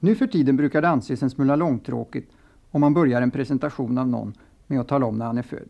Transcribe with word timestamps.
Nu 0.00 0.14
för 0.14 0.26
tiden 0.26 0.56
brukar 0.56 0.82
det 0.82 0.88
anses 0.88 1.22
en 1.22 1.30
smula 1.30 1.56
långtråkigt 1.56 2.32
om 2.70 2.80
man 2.80 2.94
börjar 2.94 3.22
en 3.22 3.30
presentation 3.30 3.98
av 3.98 4.08
någon 4.08 4.34
med 4.66 4.80
att 4.80 4.88
tala 4.88 5.06
om 5.06 5.18
när 5.18 5.26
han 5.26 5.38
är 5.38 5.42
född. 5.42 5.68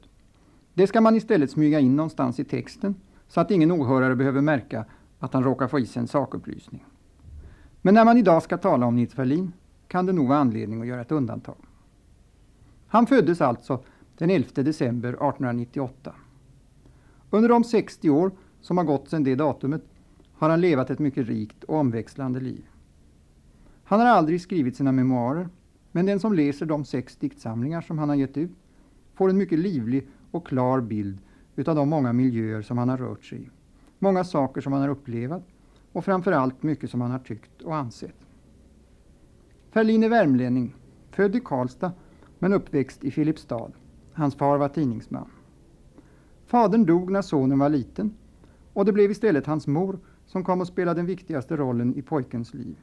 Det 0.75 0.87
ska 0.87 1.01
man 1.01 1.17
istället 1.17 1.51
smyga 1.51 1.81
in 1.81 1.97
någonstans 1.97 2.41
i 2.41 2.45
texten 2.45 2.95
så 3.29 3.41
att 3.41 3.51
ingen 3.51 3.73
åhörare 3.73 4.17
behöver 4.17 4.41
märka 4.41 4.85
att 5.19 5.33
han 5.35 5.45
råkar 5.45 5.69
få 5.69 5.79
i 5.79 5.87
sig 5.87 6.01
en 6.01 6.09
sakupplysning. 6.09 6.85
Men 7.83 7.95
när 7.95 8.05
man 8.05 8.17
idag 8.17 8.43
ska 8.43 8.59
tala 8.59 8.87
om 8.87 8.97
Nils 8.97 9.15
Ferlin 9.15 9.53
kan 9.89 10.07
det 10.07 10.13
nog 10.13 10.29
vara 10.29 10.39
anledning 10.39 10.81
att 10.81 10.87
göra 10.87 11.01
ett 11.01 11.13
undantag. 11.13 11.57
Han 12.87 13.07
föddes 13.07 13.41
alltså 13.41 13.85
den 14.19 14.31
11 14.31 14.49
december 14.55 15.09
1898. 15.09 16.15
Under 17.31 17.49
de 17.49 17.65
60 17.65 18.11
år 18.11 18.31
som 18.61 18.79
har 18.79 18.85
gått 18.85 19.09
sedan 19.09 19.25
det 19.25 19.35
datumet 19.35 19.83
har 20.33 20.51
han 20.51 20.61
levat 20.61 20.91
ett 20.91 20.99
mycket 20.99 21.27
rikt 21.27 21.65
och 21.65 21.77
omväxlande 21.77 22.41
liv. 22.41 22.65
Han 23.89 24.01
har 24.01 24.07
aldrig 24.07 24.41
skrivit 24.41 24.77
sina 24.77 24.93
memoarer, 24.93 25.49
men 25.93 26.07
den 26.07 26.21
som 26.21 26.35
läser 26.35 26.67
de 26.67 26.85
sex 26.85 27.17
diktsamlingar 27.17 27.81
som 27.81 27.99
han 27.99 28.09
har 28.09 28.17
gett 28.17 28.37
ut 28.37 28.51
får 29.15 29.31
en 29.31 29.39
mycket 29.39 29.59
livlig 29.59 30.09
och 30.31 30.47
klar 30.47 30.81
bild 30.81 31.19
utav 31.57 31.77
de 31.77 31.89
många 31.89 32.13
miljöer 32.13 32.63
som 32.63 32.79
han 32.79 32.89
har 32.89 32.97
rört 32.97 33.25
sig 33.25 33.43
i. 33.43 33.51
Många 33.99 34.25
saker 34.25 34.61
som 34.61 34.73
han 34.73 34.83
har 34.83 34.89
upplevat 34.89 35.43
och 35.93 36.05
framförallt 36.05 36.63
mycket 36.63 36.91
som 36.91 37.01
han 37.01 37.11
har 37.11 37.19
tyckt 37.19 37.63
och 37.63 37.77
ansett. 37.77 38.27
Ferlin 39.71 40.03
är 40.03 40.09
värmlänning, 40.09 40.75
född 41.11 41.37
i 41.37 41.41
Karlstad 41.41 41.93
men 42.39 42.53
uppväxt 42.53 43.05
i 43.05 43.11
Filipstad. 43.11 43.71
Hans 44.13 44.35
far 44.35 44.59
var 44.59 44.69
tidningsman. 44.69 45.31
Fadern 46.47 46.87
dog 46.87 47.11
när 47.11 47.23
sonen 47.23 47.59
var 47.59 47.69
liten 47.69 48.15
och 48.73 48.85
det 48.85 48.93
blev 48.93 49.11
istället 49.11 49.47
hans 49.47 49.67
mor 49.67 49.99
som 50.27 50.45
kom 50.45 50.61
att 50.61 50.69
spela 50.69 50.95
den 50.95 51.07
viktigaste 51.07 51.57
rollen 51.57 51.95
i 51.95 52.03
pojkens 52.03 52.55
liv. 52.55 52.77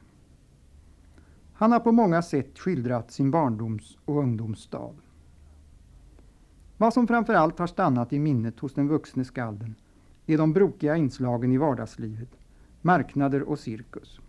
Han 1.56 1.72
har 1.72 1.80
på 1.80 1.92
många 1.92 2.22
sätt 2.22 2.58
skildrat 2.58 3.10
sin 3.10 3.30
barndoms 3.30 3.98
och 4.04 4.18
ungdomsstad. 4.18 4.94
Vad 6.76 6.94
som 6.94 7.06
framförallt 7.06 7.58
har 7.58 7.66
stannat 7.66 8.12
i 8.12 8.18
minnet 8.18 8.60
hos 8.60 8.74
den 8.74 8.88
vuxne 8.88 9.24
skalden 9.24 9.74
är 10.26 10.38
de 10.38 10.52
brokiga 10.52 10.96
inslagen 10.96 11.52
i 11.52 11.58
vardagslivet, 11.58 12.30
marknader 12.82 13.42
och 13.42 13.58
cirkus. 13.58 14.20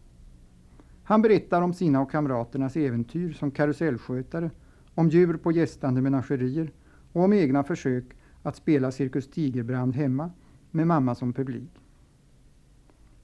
Han 1.04 1.22
berättar 1.22 1.62
om 1.62 1.74
sina 1.74 2.02
och 2.02 2.12
kamraternas 2.12 2.76
äventyr 2.76 3.34
som 3.34 3.52
karusellskötare, 3.52 4.52
om 4.96 5.10
djur 5.10 5.38
på 5.38 5.52
gästande 5.52 6.02
menagerier 6.02 6.72
och 7.12 7.24
om 7.24 7.34
egna 7.34 7.64
försök 7.64 8.06
att 8.44 8.56
spela 8.56 8.92
Cirkus 8.92 9.30
Tigerbrand 9.30 9.96
hemma 9.96 10.32
med 10.72 10.88
mamma 10.88 11.16
som 11.16 11.34
publik. 11.34 11.72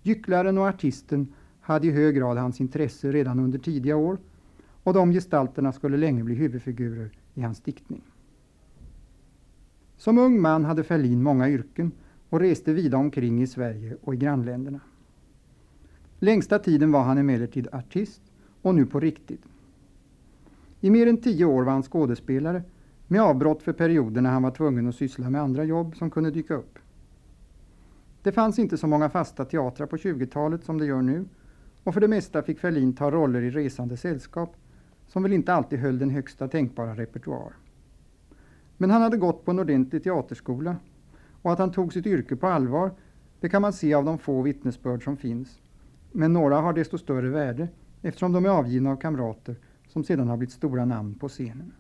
Gycklaren 0.02 0.58
och 0.58 0.68
artisten 0.68 1.34
hade 1.62 1.88
i 1.88 1.92
hög 1.92 2.16
grad 2.16 2.38
hans 2.38 2.62
intresse 2.62 3.12
redan 3.12 3.40
under 3.40 3.60
tidiga 3.60 3.96
år 3.96 4.18
och 4.84 4.94
de 4.94 5.12
gestalterna 5.12 5.72
skulle 5.72 5.98
länge 5.98 6.24
bli 6.24 6.36
huvudfigurer 6.36 7.10
i 7.34 7.42
hans 7.42 7.62
diktning. 7.62 8.02
Som 9.98 10.18
ung 10.18 10.42
man 10.42 10.66
hade 10.66 10.84
Ferlin 10.84 11.24
många 11.24 11.50
yrken 11.50 11.92
och 12.30 12.40
reste 12.40 12.74
vida 12.74 12.98
omkring 12.98 13.42
i 13.42 13.48
Sverige 13.48 13.98
och 14.02 14.14
i 14.14 14.18
grannländerna. 14.18 14.80
Längsta 16.20 16.60
tiden 16.60 16.92
var 16.92 17.04
han 17.04 17.18
emellertid 17.18 17.68
artist 17.72 18.22
och 18.62 18.76
nu 18.76 18.86
på 18.86 19.00
riktigt. 19.00 19.42
I 20.80 20.90
mer 20.90 21.08
än 21.08 21.18
tio 21.18 21.46
år 21.46 21.64
var 21.64 21.72
han 21.72 21.84
skådespelare 21.84 22.64
med 23.08 23.22
avbrott 23.22 23.64
för 23.64 23.74
perioder 23.74 24.22
när 24.22 24.30
han 24.30 24.44
var 24.44 24.52
tvungen 24.52 24.88
att 24.88 24.96
syssla 24.96 25.30
med 25.30 25.42
andra 25.42 25.64
jobb 25.64 25.96
som 25.96 26.10
kunde 26.12 26.32
dyka 26.32 26.54
upp. 26.54 26.80
Det 28.24 28.32
fanns 28.32 28.60
inte 28.60 28.78
så 28.78 28.88
många 28.88 29.10
fasta 29.10 29.46
teatrar 29.46 29.88
på 29.88 29.98
20-talet 29.98 30.64
som 30.64 30.78
det 30.78 30.86
gör 30.86 31.02
nu 31.02 31.26
och 31.84 31.94
för 31.94 32.02
det 32.02 32.08
mesta 32.08 32.44
fick 32.44 32.60
Ferlin 32.60 32.94
ta 32.94 33.12
roller 33.12 33.42
i 33.42 33.50
resande 33.50 33.98
sällskap 33.98 34.56
som 35.08 35.24
väl 35.24 35.34
inte 35.34 35.54
alltid 35.54 35.80
höll 35.80 36.00
den 36.00 36.10
högsta 36.10 36.48
tänkbara 36.48 36.96
repertoar. 36.96 37.54
Men 38.78 38.92
han 38.92 39.02
hade 39.02 39.18
gått 39.18 39.46
på 39.46 39.52
en 39.52 39.60
ordentlig 39.60 40.04
teaterskola 40.04 40.76
och 41.42 41.52
att 41.52 41.60
han 41.60 41.72
tog 41.72 41.94
sitt 41.94 42.06
yrke 42.06 42.36
på 42.36 42.48
allvar 42.48 42.92
det 43.40 43.50
kan 43.50 43.62
man 43.62 43.74
se 43.74 43.94
av 43.94 44.06
de 44.06 44.18
få 44.18 44.42
vittnesbörd 44.42 45.04
som 45.04 45.18
finns. 45.18 45.62
Men 46.12 46.34
några 46.34 46.56
har 46.60 46.74
desto 46.74 46.98
större 46.98 47.30
värde 47.30 47.68
eftersom 48.02 48.32
de 48.32 48.46
är 48.46 48.50
avgivna 48.50 48.92
av 48.92 48.96
kamrater 48.96 49.56
som 49.88 50.04
sedan 50.04 50.28
har 50.28 50.38
blivit 50.38 50.54
stora 50.54 50.86
namn 50.86 51.16
på 51.16 51.30
scenen. 51.30 51.74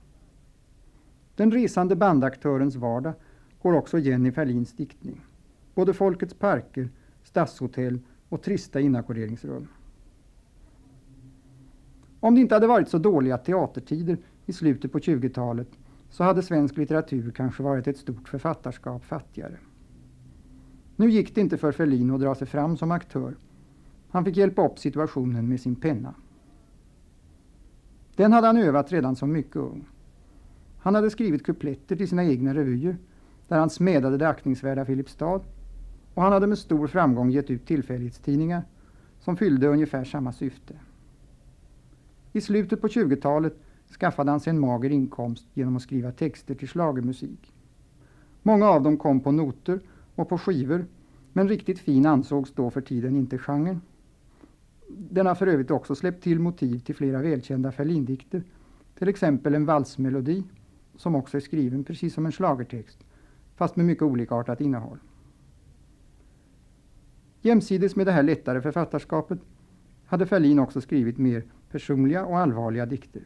Den 1.35 1.51
resande 1.51 1.95
bandaktörens 1.95 2.75
vardag 2.75 3.13
går 3.61 3.73
också 3.73 3.97
igen 3.97 4.25
i 4.25 4.31
Ferlins 4.31 4.73
diktning. 4.73 5.25
Både 5.75 5.93
Folkets 5.93 6.33
parker, 6.33 6.89
stadshotell 7.23 7.99
och 8.29 8.41
trista 8.41 8.79
inackorderingsrum. 8.79 9.67
Om 12.23 12.35
det 12.35 12.41
inte 12.41 12.55
hade 12.55 12.67
varit 12.67 12.89
så 12.89 12.97
dåliga 12.97 13.37
teatertider 13.37 14.17
i 14.45 14.53
slutet 14.53 14.91
på 14.91 14.99
20-talet 14.99 15.67
så 16.09 16.23
hade 16.23 16.41
svensk 16.41 16.77
litteratur 16.77 17.31
kanske 17.31 17.63
varit 17.63 17.87
ett 17.87 17.97
stort 17.97 18.29
författarskap 18.29 19.05
fattigare. 19.05 19.57
Nu 20.95 21.09
gick 21.09 21.35
det 21.35 21.41
inte 21.41 21.57
för 21.57 21.71
Ferlin 21.71 22.11
att 22.11 22.21
dra 22.21 22.35
sig 22.35 22.47
fram 22.47 22.77
som 22.77 22.91
aktör. 22.91 23.35
Han 24.09 24.25
fick 24.25 24.37
hjälpa 24.37 24.65
upp 24.65 24.79
situationen 24.79 25.49
med 25.49 25.61
sin 25.61 25.75
penna. 25.75 26.13
Den 28.15 28.33
hade 28.33 28.47
han 28.47 28.57
övat 28.57 28.91
redan 28.91 29.15
som 29.15 29.31
mycket 29.31 29.55
ung. 29.55 29.87
Han 30.79 30.95
hade 30.95 31.09
skrivit 31.09 31.45
kupletter 31.45 31.95
till 31.95 32.09
sina 32.09 32.25
egna 32.25 32.53
revyer 32.53 32.97
där 33.47 33.59
han 33.59 33.69
smädade 33.69 34.17
det 34.17 34.29
aktningsvärda 34.29 34.85
Filipstad 34.85 35.41
och 36.13 36.23
han 36.23 36.33
hade 36.33 36.47
med 36.47 36.57
stor 36.57 36.87
framgång 36.87 37.31
gett 37.31 37.49
ut 37.49 37.65
tillfällighetstidningar 37.65 38.63
som 39.19 39.37
fyllde 39.37 39.67
ungefär 39.67 40.03
samma 40.03 40.31
syfte. 40.31 40.73
I 42.33 42.41
slutet 42.41 42.81
på 42.81 42.87
20-talet 42.87 43.57
skaffade 43.99 44.31
han 44.31 44.39
sig 44.39 44.51
en 44.51 44.59
mager 44.59 44.89
inkomst 44.89 45.47
genom 45.53 45.75
att 45.75 45.81
skriva 45.81 46.11
texter 46.11 46.55
till 46.55 46.69
slagermusik. 46.69 47.53
Många 48.43 48.69
av 48.69 48.83
dem 48.83 48.97
kom 48.97 49.19
på 49.19 49.31
noter 49.31 49.79
och 50.15 50.29
på 50.29 50.37
skivor, 50.37 50.85
men 51.33 51.49
riktigt 51.49 51.79
fin 51.79 52.05
ansågs 52.05 52.53
då 52.53 52.69
för 52.69 52.81
tiden 52.81 53.15
inte 53.15 53.37
genren. 53.37 53.81
Den 54.87 55.25
har 55.25 55.35
för 55.35 55.47
övrigt 55.47 55.71
också 55.71 55.95
släppt 55.95 56.23
till 56.23 56.39
motiv 56.39 56.79
till 56.79 56.95
flera 56.95 57.21
välkända 57.21 57.71
Ferlindikter, 57.71 58.43
till 58.97 59.09
exempel 59.09 59.55
en 59.55 59.65
valsmelodi 59.65 60.43
som 60.95 61.15
också 61.15 61.37
är 61.37 61.41
skriven 61.41 61.83
precis 61.83 62.13
som 62.13 62.25
en 62.25 62.31
slagertext, 62.31 62.99
fast 63.55 63.75
med 63.75 63.85
mycket 63.85 64.03
olikartat 64.03 64.61
innehåll. 64.61 64.97
Jämsides 67.41 67.95
med 67.95 68.05
det 68.05 68.11
här 68.11 68.23
lättare 68.23 68.61
författarskapet 68.61 69.39
hade 70.05 70.25
Ferlin 70.25 70.59
också 70.59 70.81
skrivit 70.81 71.17
mer 71.17 71.43
personliga 71.71 72.25
och 72.25 72.39
allvarliga 72.39 72.85
dikter. 72.85 73.21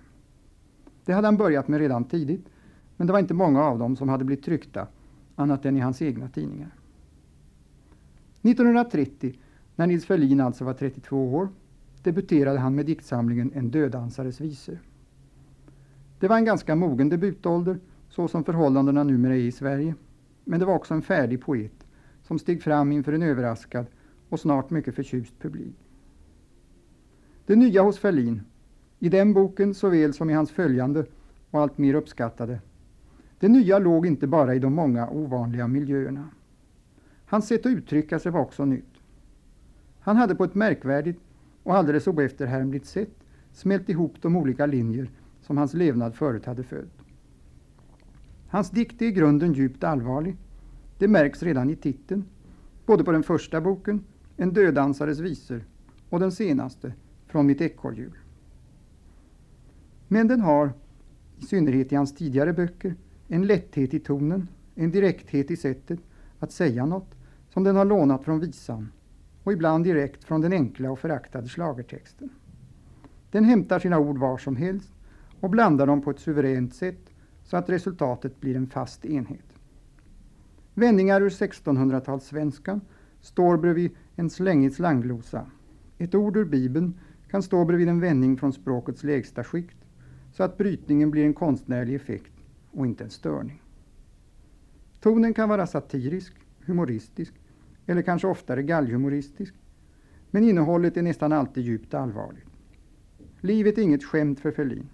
Det 1.06 1.13
hade 1.13 1.28
han 1.28 1.38
börjat 1.38 1.67
med 1.67 1.79
redan 1.79 2.03
tidigt, 2.03 2.45
men 2.97 3.07
det 3.07 3.13
var 3.13 3.19
inte 3.19 3.33
många 3.33 3.63
av 3.63 3.79
dem 3.79 3.95
som 3.95 4.09
hade 4.09 4.23
blivit 4.23 4.45
tryckta, 4.45 4.88
annat 5.35 5.66
än 5.66 5.78
i 5.78 5.79
hans 5.79 6.01
egna 6.01 6.29
tidningar. 6.29 6.75
1930, 8.41 9.33
när 9.75 9.88
Nils 9.88 10.06
Ferlin 10.06 10.41
alltså 10.41 10.63
var 10.63 10.73
32 10.73 11.35
år, 11.35 11.50
debuterade 12.03 12.59
han 12.59 12.75
med 12.75 12.85
diktsamlingen 12.85 13.51
En 13.56 13.69
dödansares 13.69 14.41
visor. 14.41 14.79
Det 16.19 16.27
var 16.27 16.38
en 16.38 16.45
ganska 16.45 16.75
mogen 16.75 17.09
debutålder, 17.09 17.79
så 18.09 18.27
som 18.27 18.44
förhållandena 18.44 19.03
numera 19.03 19.35
är 19.35 19.39
i 19.39 19.51
Sverige, 19.51 19.95
men 20.44 20.59
det 20.59 20.66
var 20.66 20.75
också 20.75 20.94
en 20.94 21.01
färdig 21.01 21.41
poet 21.41 21.88
som 22.23 22.39
steg 22.39 22.63
fram 22.63 22.91
inför 22.91 23.13
en 23.13 23.22
överraskad 23.22 23.85
och 24.29 24.39
snart 24.39 24.69
mycket 24.69 24.95
förtjust 24.95 25.39
publik. 25.39 25.84
Det 27.45 27.56
nya 27.56 27.81
hos 27.81 28.00
Ferlin, 28.00 28.41
i 29.00 29.09
den 29.09 29.33
boken 29.33 29.73
såväl 29.73 30.13
som 30.13 30.29
i 30.29 30.33
hans 30.33 30.51
följande 30.51 31.06
och 31.51 31.61
allt 31.61 31.78
mer 31.78 31.94
uppskattade, 31.94 32.59
det 33.39 33.47
nya 33.47 33.79
låg 33.79 34.06
inte 34.06 34.28
bara 34.28 34.56
i 34.56 34.59
de 34.59 34.73
många 34.73 35.09
ovanliga 35.09 35.67
miljöerna. 35.67 36.29
Hans 37.25 37.47
sätt 37.47 37.66
att 37.66 37.72
uttrycka 37.72 38.19
sig 38.19 38.31
var 38.31 38.41
också 38.41 38.66
nytt. 38.66 38.94
Han 40.00 40.17
hade 40.17 40.35
på 40.35 40.44
ett 40.44 40.56
märkvärdigt 40.56 41.19
och 41.63 41.75
alldeles 41.75 42.07
oefterhärmligt 42.07 42.85
sätt 42.85 43.23
smält 43.53 43.89
ihop 43.89 44.13
de 44.21 44.36
olika 44.36 44.65
linjer 44.65 45.09
som 45.41 45.57
hans 45.57 45.74
levnad 45.74 46.15
förut 46.15 46.45
hade 46.45 46.63
följt. 46.63 46.98
Hans 48.48 48.69
dikt 48.69 49.01
är 49.01 49.06
i 49.06 49.12
grunden 49.12 49.53
djupt 49.53 49.83
allvarlig. 49.83 50.38
Det 50.98 51.07
märks 51.07 51.44
redan 51.44 51.69
i 51.69 51.75
titeln, 51.75 52.25
både 52.86 53.03
på 53.03 53.12
den 53.12 53.24
första 53.24 53.62
boken, 53.62 54.03
En 54.38 54.53
dödansares 54.53 55.19
visor, 55.19 55.63
och 56.09 56.19
den 56.19 56.31
senaste, 56.31 56.94
från 57.36 57.48
mitt 57.48 57.62
ekorrhjul. 57.62 58.18
Men 60.08 60.28
den 60.28 60.42
har, 60.42 60.74
i 61.38 61.46
synnerhet 61.46 61.92
i 61.92 61.96
hans 61.96 62.16
tidigare 62.16 62.54
böcker, 62.54 62.96
en 63.28 63.48
lätthet 63.48 63.94
i 63.94 64.00
tonen, 64.00 64.48
en 64.76 64.92
direkthet 64.92 65.52
i 65.52 65.58
sättet 65.58 66.00
att 66.40 66.52
säga 66.52 66.86
något 66.86 67.16
som 67.50 67.64
den 67.64 67.76
har 67.76 67.86
lånat 67.86 68.24
från 68.24 68.40
visan 68.40 68.92
och 69.44 69.54
ibland 69.54 69.84
direkt 69.84 70.24
från 70.24 70.42
den 70.42 70.54
enkla 70.54 70.92
och 70.92 71.00
föraktade 71.00 71.48
slagertexten. 71.48 72.30
Den 73.32 73.44
hämtar 73.44 73.80
sina 73.80 74.00
ord 74.00 74.18
var 74.18 74.38
som 74.38 74.56
helst 74.56 74.94
och 75.40 75.50
blandar 75.50 75.88
dem 75.88 76.02
på 76.02 76.12
ett 76.12 76.20
suveränt 76.20 76.76
sätt 76.76 77.14
så 77.44 77.58
att 77.58 77.70
resultatet 77.70 78.42
blir 78.42 78.56
en 78.56 78.68
fast 78.68 79.06
enhet. 79.06 79.60
Vändningar 80.74 81.22
ur 81.22 81.30
1600-talssvenskan 81.30 82.82
står 83.22 83.58
bredvid 83.58 83.92
en 84.16 84.30
slängig 84.30 84.74
slanglosa, 84.74 85.46
Ett 85.98 86.16
ord 86.16 86.38
ur 86.38 86.46
Bibeln 86.46 86.94
kan 87.36 87.44
stå 87.44 87.66
bredvid 87.66 87.90
en 87.90 88.00
vändning 88.00 88.38
från 88.38 88.54
språkets 88.54 89.04
lägsta 89.04 89.44
skikt 89.44 89.78
så 90.32 90.44
att 90.44 90.58
brytningen 90.58 91.12
blir 91.12 91.26
en 91.26 91.34
konstnärlig 91.34 91.96
effekt 91.96 92.32
och 92.72 92.86
inte 92.86 93.04
en 93.04 93.10
störning. 93.10 93.62
Tonen 95.00 95.34
kan 95.34 95.50
vara 95.50 95.68
satirisk, 95.68 96.34
humoristisk 96.66 97.34
eller 97.86 98.02
kanske 98.02 98.28
oftare 98.28 98.64
galghumoristisk 98.64 99.54
men 100.32 100.44
innehållet 100.44 100.98
är 100.98 101.02
nästan 101.02 101.34
alltid 101.34 101.64
djupt 101.64 101.94
allvarligt. 101.94 102.48
Livet 103.42 103.78
är 103.78 103.82
inget 103.82 104.04
skämt 104.04 104.40
för 104.40 104.52
Ferlin. 104.52 104.90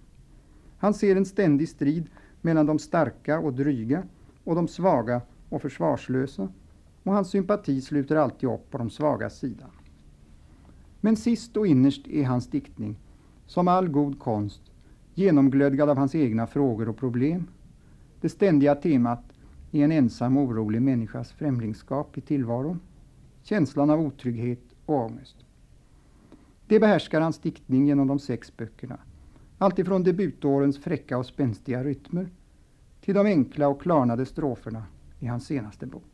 Han 0.78 0.94
ser 0.94 1.16
en 1.16 1.26
ständig 1.26 1.68
strid 1.68 2.10
mellan 2.40 2.66
de 2.66 2.78
starka 2.78 3.38
och 3.38 3.52
dryga 3.52 4.02
och 4.44 4.54
de 4.54 4.68
svaga 4.68 5.20
och 5.48 5.62
försvarslösa 5.62 6.48
och 7.02 7.12
hans 7.12 7.30
sympati 7.30 7.80
sluter 7.80 8.16
alltid 8.16 8.48
upp 8.48 8.70
på 8.70 8.78
de 8.78 8.90
svagas 8.90 9.38
sida. 9.38 9.66
Men 11.04 11.16
sist 11.16 11.56
och 11.56 11.66
innerst 11.66 12.06
är 12.06 12.24
hans 12.24 12.46
diktning, 12.46 12.96
som 13.46 13.68
all 13.68 13.88
god 13.88 14.18
konst, 14.18 14.62
genomglödgad 15.14 15.90
av 15.90 15.96
hans 15.96 16.14
egna 16.14 16.46
frågor 16.46 16.88
och 16.88 16.96
problem. 16.96 17.46
Det 18.20 18.28
ständiga 18.28 18.74
temat 18.74 19.24
är 19.72 19.84
en 19.84 19.92
ensam 19.92 20.36
orolig 20.36 20.82
människas 20.82 21.32
främlingskap 21.32 22.18
i 22.18 22.20
tillvaron, 22.20 22.80
känslan 23.42 23.90
av 23.90 24.00
otrygghet 24.00 24.62
och 24.86 24.94
ångest. 24.94 25.36
Det 26.66 26.80
behärskar 26.80 27.20
hans 27.20 27.38
diktning 27.38 27.86
genom 27.86 28.06
de 28.06 28.18
sex 28.18 28.56
böckerna, 28.56 28.98
alltifrån 29.58 30.02
debutårens 30.02 30.78
fräcka 30.78 31.18
och 31.18 31.26
spänstiga 31.26 31.84
rytmer 31.84 32.28
till 33.00 33.14
de 33.14 33.26
enkla 33.26 33.68
och 33.68 33.82
klarnade 33.82 34.26
stroferna 34.26 34.84
i 35.20 35.26
hans 35.26 35.46
senaste 35.46 35.86
bok. 35.86 36.12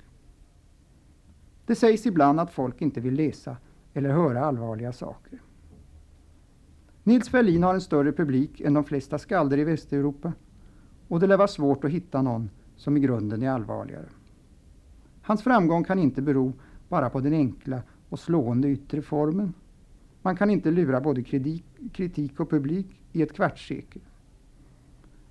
Det 1.67 1.75
sägs 1.75 2.07
ibland 2.07 2.41
att 2.41 2.53
folk 2.53 2.83
inte 2.83 3.01
vill 3.01 3.15
läsa 3.15 3.57
eller 3.99 4.11
höra 4.11 4.45
allvarliga 4.45 4.93
saker. 4.93 5.39
Nils 7.05 7.29
Ferlin 7.29 7.63
har 7.63 7.75
en 7.75 7.81
större 7.81 8.13
publik 8.13 8.61
än 8.61 8.75
de 8.75 8.85
flesta 8.85 9.19
skalder 9.19 9.59
i 9.59 9.65
Västeuropa 9.65 10.33
och 11.09 11.21
det 11.21 11.27
lär 11.27 11.37
vara 11.37 11.49
svårt 11.49 11.85
att 11.85 11.91
hitta 11.91 12.23
någon 12.23 12.51
som 12.77 12.97
i 12.97 13.01
grunden 13.01 13.43
är 13.43 13.51
allvarligare. 13.51 14.07
Hans 15.23 15.43
framgång 15.43 15.85
kan 15.85 15.99
inte 15.99 16.23
bero 16.23 16.53
bara 16.89 17.11
på 17.11 17.21
den 17.21 17.33
enkla 17.33 17.83
och 18.09 18.19
slående 18.19 18.69
yttre 18.69 19.03
formen. 19.03 19.55
Man 20.23 20.37
kan 20.37 20.51
inte 20.51 20.71
lura 20.71 21.01
både 21.01 21.23
kritik 21.93 22.41
och 22.41 22.51
publik 22.51 23.01
i 23.13 23.23
ett 23.23 23.33
kvartssekel. 23.33 24.03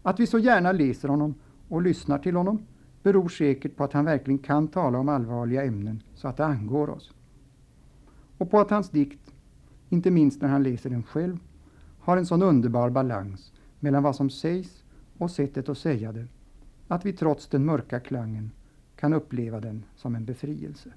Att 0.04 0.20
vi 0.20 0.28
så 0.28 0.40
gärna 0.40 0.72
läser 0.72 1.08
honom 1.08 1.36
och 1.68 1.82
lyssnar 1.82 2.18
till 2.18 2.36
honom 2.36 2.66
beror 3.04 3.30
säkert 3.30 3.76
på 3.76 3.84
att 3.84 3.94
han 3.94 4.06
verkligen 4.06 4.40
kan 4.40 4.68
tala 4.68 5.00
om 5.00 5.10
allvarliga 5.10 5.64
ämnen 5.64 6.04
så 6.16 6.28
att 6.28 6.38
det 6.38 6.46
angår 6.46 6.90
oss. 6.90 7.14
Och 8.38 8.52
på 8.52 8.60
att 8.60 8.70
hans 8.70 8.90
dikt, 8.90 9.34
inte 9.90 10.12
minst 10.12 10.42
när 10.42 10.50
han 10.50 10.64
läser 10.64 10.90
den 10.90 11.04
själv, 11.04 11.40
har 12.00 12.18
en 12.18 12.26
sån 12.26 12.42
underbar 12.42 12.90
balans 12.90 13.54
mellan 13.80 14.04
vad 14.04 14.16
som 14.16 14.30
sägs 14.30 14.84
och 15.18 15.32
sättet 15.32 15.70
att 15.70 15.78
säga 15.78 16.12
det, 16.12 16.28
att 16.88 17.06
vi 17.06 17.14
trots 17.14 17.48
den 17.48 17.66
mörka 17.66 18.00
klangen 18.00 18.52
kan 18.96 19.14
uppleva 19.14 19.60
den 19.60 19.86
som 19.96 20.16
en 20.16 20.26
befrielse. 20.26 20.94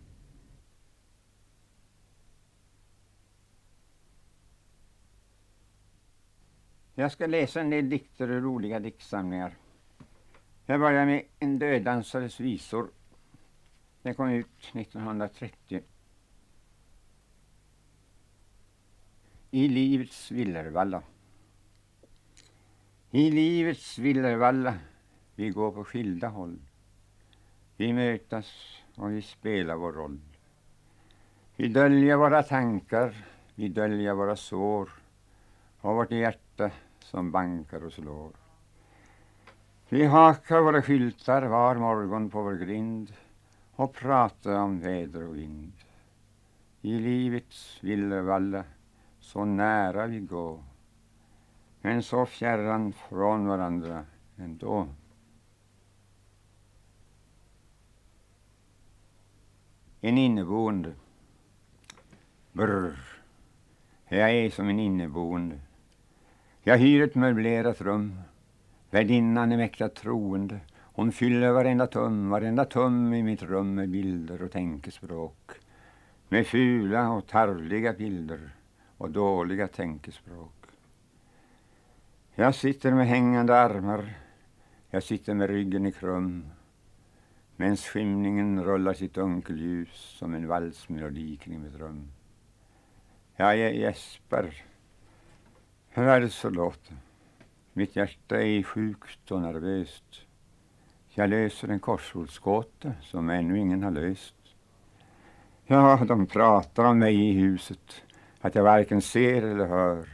Jag 6.95 7.13
ska 7.13 7.27
läsa 7.27 7.61
en 7.61 7.71
del 7.71 7.89
dikter 7.89 8.31
ur 8.31 8.41
roliga 8.41 8.81
diktsamlingar. 8.81 9.57
Jag 10.67 10.81
börjar 10.81 11.07
med 11.07 11.25
En 11.39 11.59
dödansares 11.59 12.41
visor. 12.41 12.91
Den 14.03 14.15
kom 14.15 14.29
ut 14.29 14.47
1930. 14.75 15.83
I 19.53 19.69
livets 19.69 20.31
villervalla. 20.31 21.03
I 23.11 23.31
livets 23.31 23.99
villervalla 23.99 24.75
vi 25.35 25.51
går 25.51 25.73
på 25.73 25.85
skilda 25.85 26.29
håll. 26.29 26.59
Vi 27.77 27.93
mötas 27.93 28.47
och 28.95 29.11
vi 29.11 29.23
spelar 29.23 29.75
vår 29.75 29.93
roll. 29.93 30.21
Vi 31.57 31.69
döljer 31.69 32.17
våra 32.17 32.43
tankar, 32.43 33.27
vi 33.55 33.69
döljer 33.69 34.15
våra 34.15 34.37
sår 34.37 34.91
och 35.81 35.95
vårt 35.95 36.11
hjärta 36.11 36.71
som 37.01 37.31
bankar 37.31 37.85
och 37.85 37.93
slår. 37.93 38.33
Vi 39.89 40.05
hakar 40.05 40.61
våra 40.61 40.83
skyltar 40.83 41.43
var 41.43 41.75
morgon 41.75 42.31
på 42.31 42.43
vår 42.43 42.55
grind 42.55 43.13
och 43.73 43.95
pratar 43.95 44.55
om 44.55 44.81
väder 44.81 45.29
och 45.29 45.37
vind. 45.37 45.73
I 46.83 46.99
livets 46.99 47.79
villervalla 47.83 48.65
så 49.33 49.45
nära 49.45 50.07
vi 50.07 50.21
gå 50.21 50.63
men 51.81 52.03
så 52.03 52.27
fjärran 52.27 52.93
från 52.93 53.47
varandra 53.47 54.05
ändå. 54.37 54.89
En 60.01 60.19
inneboende. 60.19 60.93
Brr. 62.53 62.97
Jag 64.09 64.31
är 64.31 64.51
som 64.51 64.69
en 64.69 64.81
inneboende. 64.81 65.59
Jag 66.63 66.79
hyr 66.79 67.03
ett 67.03 67.15
möblerat 67.15 67.81
rum. 67.81 68.21
Värdinnan 68.91 69.53
är 69.53 69.57
mäkta 69.57 69.89
troende. 69.89 70.61
Hon 70.77 71.13
fyller 71.13 71.53
varenda 71.53 71.87
tum, 71.87 72.31
varenda 72.31 72.65
tum 72.65 73.15
i 73.15 73.23
mitt 73.23 73.43
rum 73.43 73.75
med 73.75 73.91
bilder 73.91 74.43
och 74.43 74.53
tänkespråk. 74.53 75.51
Med 76.29 76.47
fula 76.47 77.11
och 77.11 77.27
tarvliga 77.27 77.93
bilder 77.93 78.51
och 79.01 79.11
dåliga 79.11 79.69
tänkespråk. 79.69 80.67
Jag 82.35 82.55
sitter 82.55 82.93
med 82.93 83.07
hängande 83.07 83.57
armar. 83.57 84.19
Jag 84.91 85.03
sitter 85.03 85.35
med 85.35 85.51
ryggen 85.51 85.87
i 85.87 85.93
krum. 85.93 86.47
Medan 87.57 87.77
skymningen 87.77 88.65
rullar 88.65 88.95
sitt 88.95 89.15
dunkelljus 89.15 90.17
som 90.19 90.35
en 90.35 90.49
valsmelodi 90.49 91.37
kring 91.37 91.63
mitt 91.63 91.77
rum. 91.77 92.13
Ja, 93.37 93.55
jag 93.55 93.75
gäspar 93.75 94.55
hur 95.93 96.05
är 96.05 96.21
det 96.21 96.31
så 96.31 96.51
låter? 96.51 96.97
Mitt 97.73 97.97
hjärta 97.97 98.43
är 98.43 98.63
sjukt 98.63 99.31
och 99.31 99.41
nervöst. 99.41 100.27
Jag 101.09 101.31
löser 101.31 101.69
en 101.69 101.81
korsordsgåta 101.81 102.93
som 103.03 103.31
ännu 103.31 103.59
ingen 103.59 103.83
har 103.83 103.91
löst. 103.91 104.35
Ja, 105.67 106.05
de 106.09 106.27
pratar 106.27 106.85
om 106.85 106.99
mig 106.99 107.29
i 107.29 107.33
huset, 107.33 108.03
att 108.41 108.55
jag 108.55 108.63
varken 108.63 109.03
ser 109.03 109.43
eller 109.43 109.67
hör. 109.67 110.09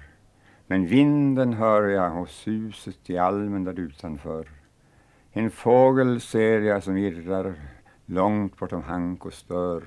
Men 0.66 0.86
vinden 0.86 1.52
hör 1.52 1.82
jag 1.82 2.20
och 2.20 2.28
suset 2.28 3.10
i 3.10 3.18
almen 3.18 3.64
där 3.64 3.80
utanför. 3.80 4.48
En 5.32 5.50
fågel 5.50 6.20
ser 6.20 6.60
jag 6.60 6.82
som 6.82 6.96
irrar 6.96 7.54
långt 8.06 8.56
bortom 8.56 8.82
hank 8.82 9.26
och 9.26 9.32
stör. 9.32 9.82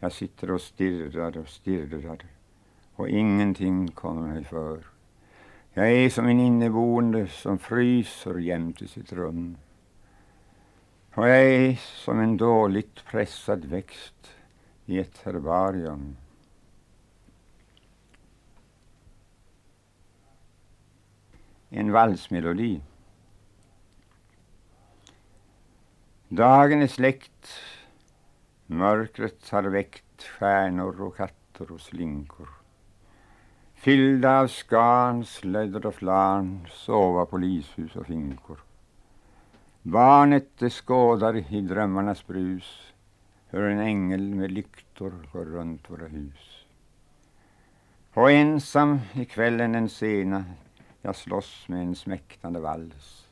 Jag 0.00 0.12
sitter 0.12 0.50
och 0.50 0.60
stirrar 0.60 1.38
och 1.38 1.48
stirrar 1.48 2.18
och 2.94 3.08
ingenting 3.08 3.88
kommer 3.88 4.28
mig 4.28 4.44
för. 4.44 4.78
Jag 5.72 5.92
är 5.92 6.10
som 6.10 6.26
en 6.26 6.40
inneboende 6.40 7.26
som 7.26 7.58
fryser 7.58 8.38
jämte 8.38 8.88
sitt 8.88 9.12
rum. 9.12 9.56
Och 11.14 11.28
jag 11.28 11.44
är 11.44 11.74
som 11.74 12.20
en 12.20 12.36
dåligt 12.36 13.04
pressad 13.04 13.64
växt 13.64 14.30
i 14.86 14.98
ett 14.98 15.18
herbarium. 15.24 16.16
En 21.78 21.92
valsmelodi. 21.92 22.80
Dagen 26.28 26.82
är 26.82 26.86
släckt, 26.86 27.48
mörkret 28.66 29.50
har 29.50 29.62
väckt 29.62 30.22
stjärnor 30.22 31.00
och 31.00 31.16
katter 31.16 31.72
och 31.72 31.80
slinkor. 31.80 32.48
Fyllda 33.74 34.40
av 34.40 34.48
skan, 34.48 35.24
slödder 35.24 35.86
och 35.86 35.94
flarn, 35.94 36.66
sova 36.70 37.26
polishus 37.26 37.96
och 37.96 38.06
finkor. 38.06 38.58
Barnet 39.82 40.58
det 40.58 40.70
skådar 40.70 41.54
i 41.54 41.60
drömmarnas 41.60 42.26
brus 42.26 42.92
hur 43.48 43.62
en 43.62 43.78
ängel 43.78 44.34
med 44.34 44.50
lyktor 44.50 45.28
går 45.32 45.44
runt 45.44 45.90
våra 45.90 46.06
hus. 46.06 46.66
Och 48.14 48.30
ensam 48.30 49.00
i 49.12 49.24
kvällen 49.24 49.72
den 49.72 49.88
sena 49.88 50.44
jag 51.06 51.16
slåss 51.16 51.68
med 51.68 51.82
en 51.82 51.94
smäktande 51.94 52.60
vals. 52.60 53.28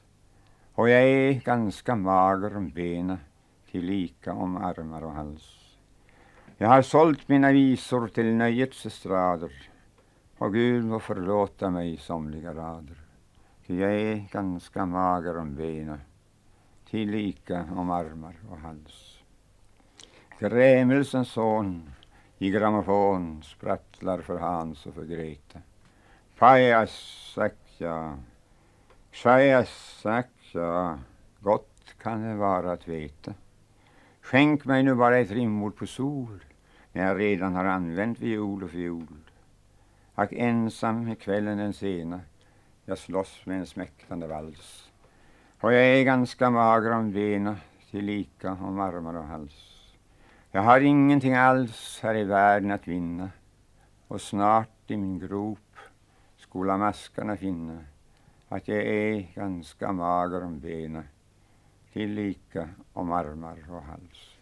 Och 0.75 0.89
jag 0.89 1.03
är 1.03 1.33
ganska 1.33 1.97
mager 1.97 2.57
om 2.57 2.71
bena, 2.71 3.19
tillika 3.71 4.33
om 4.33 4.57
armar 4.57 5.05
och 5.05 5.13
hals. 5.13 5.77
Jag 6.57 6.69
har 6.69 6.83
sålt 6.83 7.29
mina 7.29 7.53
visor 7.53 8.09
till 8.09 8.35
nöjets 8.35 8.87
estrader 8.87 9.71
och 10.39 10.53
Gud 10.53 10.85
må 10.85 11.01
förlåta 11.01 11.71
mig 11.71 11.97
somliga 11.97 12.55
rader. 12.55 12.97
Ty 13.67 13.81
jag 13.81 13.95
är 13.95 14.29
ganska 14.33 14.87
mager 14.87 15.39
om 15.39 15.55
bena, 15.55 15.99
tillika 16.91 17.69
om 17.77 17.91
armar 17.91 18.35
och 18.51 18.59
hals. 18.59 19.19
Grämelsens 20.39 21.29
son 21.29 21.91
i 22.39 22.51
grammofon 22.51 23.43
sprattlar 23.43 24.21
för 24.21 24.39
Hans 24.39 24.87
och 24.87 24.95
för 24.95 25.05
Greta 25.05 25.59
ja. 27.79 28.17
Pajasakja, 29.23 29.65
Shajasakja, 30.03 30.99
gott 31.41 31.95
kan 32.03 32.23
det 32.23 32.35
vara 32.35 32.73
att 32.73 32.89
veta. 32.89 33.35
Skänk 34.21 34.65
mig 34.65 34.83
nu 34.83 34.95
bara 34.95 35.19
ett 35.19 35.31
rimord 35.31 35.77
på 35.77 35.87
sol, 35.87 36.45
när 36.93 37.07
jag 37.07 37.21
redan 37.21 37.55
har 37.55 37.65
använt 37.65 38.21
viol 38.21 38.63
och 38.63 38.71
fiol. 38.71 39.07
Ack 40.15 40.33
ensam 40.33 41.09
i 41.09 41.17
kvällen 41.17 41.59
den 41.59 41.73
sena, 41.73 42.21
jag 42.85 42.99
slåss 42.99 43.47
med 43.47 43.59
en 43.59 43.67
smäktande 43.67 44.27
vals. 44.27 44.91
Och 45.61 45.73
jag 45.73 45.85
är 45.85 46.05
ganska 46.05 46.51
mager 46.51 46.91
om 46.91 47.13
bena, 47.13 47.57
tillika 47.91 48.53
om 48.53 48.81
armar 48.81 49.15
och 49.15 49.25
hals. 49.25 49.75
Jag 50.51 50.63
har 50.63 50.81
ingenting 50.81 51.35
alls 51.35 52.01
här 52.03 52.15
i 52.15 52.25
världen 52.25 52.71
att 52.71 52.89
vinna 52.89 53.31
och 54.09 54.21
snart 54.21 54.91
i 54.91 54.97
min 54.97 55.19
grop 55.19 55.59
skola 56.55 56.77
maskarna 56.77 57.37
finna 57.37 57.85
att 58.49 58.69
jag 58.69 58.79
är 58.79 59.33
ganska 59.35 59.93
mager 59.93 60.45
om 60.45 60.61
bena 60.61 61.03
tillika 61.93 62.69
om 62.93 63.13
armar 63.13 63.59
och 63.71 63.83
hals. 63.83 64.37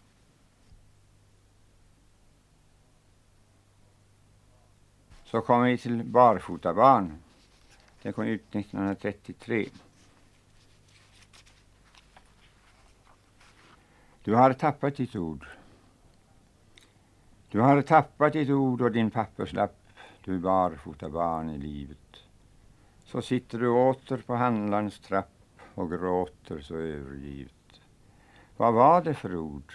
Så 5.25 5.41
kommer 5.41 5.65
vi 5.69 5.77
till 5.77 6.03
barfotabarn. 6.03 7.17
Det 8.01 8.11
kom 8.11 8.23
ut 8.23 8.55
1933. 8.55 9.69
Du 14.23 14.35
har 14.35 14.53
tappat 14.53 14.95
ditt 14.95 15.15
ord. 15.15 15.47
Du 17.49 17.59
har 17.59 17.81
tappat 17.81 18.33
ditt 18.33 18.49
ord 18.49 18.81
och 18.81 18.91
din 18.91 19.11
papperslapp, 19.11 19.75
du 20.23 20.39
barfotabarn 20.39 21.49
i 21.49 21.57
livet. 21.57 21.97
Så 23.13 23.21
sitter 23.21 23.59
du 23.59 23.69
åter 23.69 24.17
på 24.17 24.35
handlarns 24.35 24.99
trapp 24.99 25.61
och 25.75 25.89
gråter 25.89 26.59
så 26.59 26.75
övergivet. 26.75 27.81
Vad 28.57 28.73
var 28.73 29.01
det 29.01 29.13
för 29.13 29.35
ord? 29.35 29.73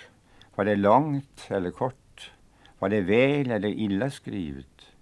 Var 0.54 0.64
det 0.64 0.76
långt 0.76 1.47
eller 1.49 1.71
kort? 1.71 2.33
Var 2.78 2.88
det 2.88 3.00
väl 3.00 3.50
eller 3.50 3.68
illa 3.68 4.11
skrivet? 4.11 4.92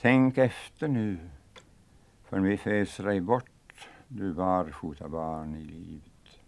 Tänk 0.00 0.38
efter 0.38 0.88
nu, 0.88 1.18
för 2.24 2.40
vi 2.40 2.56
föser 2.56 3.04
dig 3.04 3.20
bort, 3.20 3.88
du 4.08 4.32
barfotabarn 4.32 5.56
i 5.56 5.64
livet. 5.64 6.40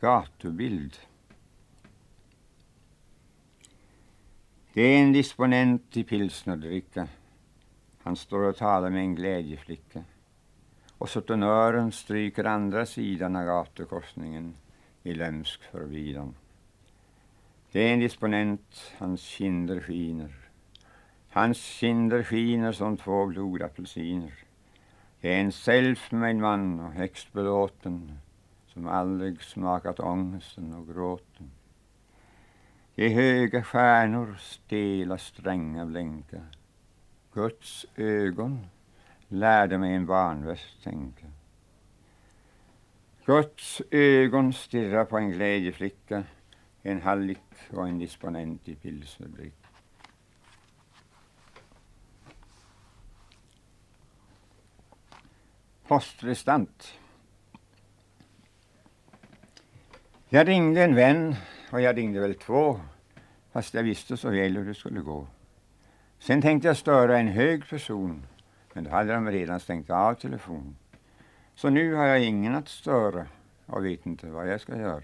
Gatubild. 0.00 0.96
Det 4.74 4.82
är 4.82 5.02
en 5.02 5.12
disponent 5.12 5.96
i 5.96 6.04
pilsnerdricka. 6.04 7.08
Han 8.02 8.16
står 8.16 8.38
och 8.38 8.56
talar 8.56 8.90
med 8.90 9.00
en 9.00 9.14
glädjeflicka. 9.14 10.04
Och 10.98 11.08
sutenören 11.10 11.92
stryker 11.92 12.44
andra 12.44 12.86
sidan 12.86 13.36
av 13.36 13.44
gatukorsningen 13.44 14.54
i 15.02 15.14
lömsk 15.14 15.62
förbidan. 15.62 16.34
Det 17.72 17.80
är 17.80 17.92
en 17.92 18.00
disponent, 18.00 18.92
hans 18.98 19.20
kinder 19.20 19.80
skiner. 19.80 20.34
Hans 21.30 21.58
kinder 21.58 22.22
skiner 22.22 22.72
som 22.72 22.96
två 22.96 23.26
blodapelsiner. 23.26 24.34
Det 25.20 25.34
är 25.34 25.40
en 25.40 25.50
self-made 25.50 26.40
man 26.40 26.80
och 26.80 26.92
högst 26.92 27.32
belåten 27.32 28.18
som 28.66 28.86
aldrig 28.86 29.42
smakat 29.42 30.00
ångesten 30.00 30.74
och 30.74 30.94
gråten. 30.94 31.50
De 32.94 33.08
höga 33.08 33.62
stjärnor 33.62 34.36
stela 34.40 35.18
stränga 35.18 35.86
blänka. 35.86 36.46
Guds 37.32 37.86
ögon 37.96 38.66
lärde 39.28 39.78
mig 39.78 39.94
en 39.94 40.06
barnvers 40.06 40.76
tänka. 40.82 41.26
Guds 43.24 43.82
ögon 43.90 44.52
stirrar 44.52 45.04
på 45.04 45.18
en 45.18 45.30
glädjeflicka, 45.30 46.24
en 46.82 47.02
hallick 47.02 47.70
och 47.70 47.88
en 47.88 47.98
disponent 47.98 48.68
i 48.68 48.74
pilsnerbricka. 48.74 49.68
Postrestant. 55.86 56.98
Jag 60.28 60.48
ringde 60.48 60.84
en 60.84 60.94
vän 60.94 61.36
och 61.72 61.80
jag 61.80 61.96
ringde 61.96 62.20
väl 62.20 62.34
två, 62.34 62.80
fast 63.52 63.74
jag 63.74 63.82
visste 63.82 64.16
så 64.16 64.30
väl 64.30 64.56
hur 64.56 64.64
det 64.64 64.74
skulle 64.74 65.00
gå. 65.00 65.26
Sen 66.18 66.42
tänkte 66.42 66.68
jag 66.68 66.76
störa 66.76 67.18
en 67.18 67.28
hög 67.28 67.68
person, 67.68 68.26
men 68.72 68.84
då 68.84 68.90
hade 68.90 69.12
de 69.12 69.30
redan 69.30 69.60
stängt 69.60 69.90
av 69.90 70.14
telefonen. 70.14 70.76
Så 71.54 71.70
nu 71.70 71.94
har 71.94 72.06
jag 72.06 72.20
ingen 72.20 72.54
att 72.54 72.68
störa 72.68 73.26
och 73.66 73.84
vet 73.84 74.06
inte 74.06 74.26
vad 74.26 74.48
jag 74.48 74.60
ska 74.60 74.76
göra. 74.76 75.02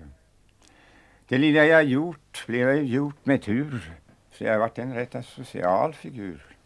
Det 1.29 1.39
lilla 1.39 1.65
jag 1.65 1.85
gjort 1.85 2.45
blev 2.47 2.69
jag 2.69 2.85
gjort 2.85 3.27
med 3.27 3.43
tur, 3.43 3.93
så 4.31 4.45
jag 4.45 4.53
har 4.53 4.59
varit 4.59 4.79
en 4.79 4.95
rätt 4.95 5.27
social 5.27 5.95
figur. 5.95 6.57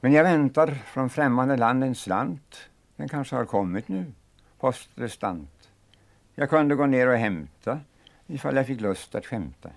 Men 0.00 0.12
jag 0.12 0.24
väntar 0.24 0.66
från 0.66 1.10
främmande 1.10 1.56
land 1.56 1.84
en 1.84 1.94
slant. 1.94 2.70
Den 2.96 3.08
kanske 3.08 3.36
har 3.36 3.44
kommit 3.44 3.88
nu, 3.88 4.12
postrestant. 4.58 5.70
Jag 6.34 6.50
kunde 6.50 6.74
gå 6.74 6.86
ner 6.86 7.08
och 7.08 7.16
hämta 7.16 7.80
ifall 8.32 8.56
jag 8.56 8.66
fick 8.66 8.80
lust 8.80 9.14
att 9.14 9.26
skämta. 9.26 9.70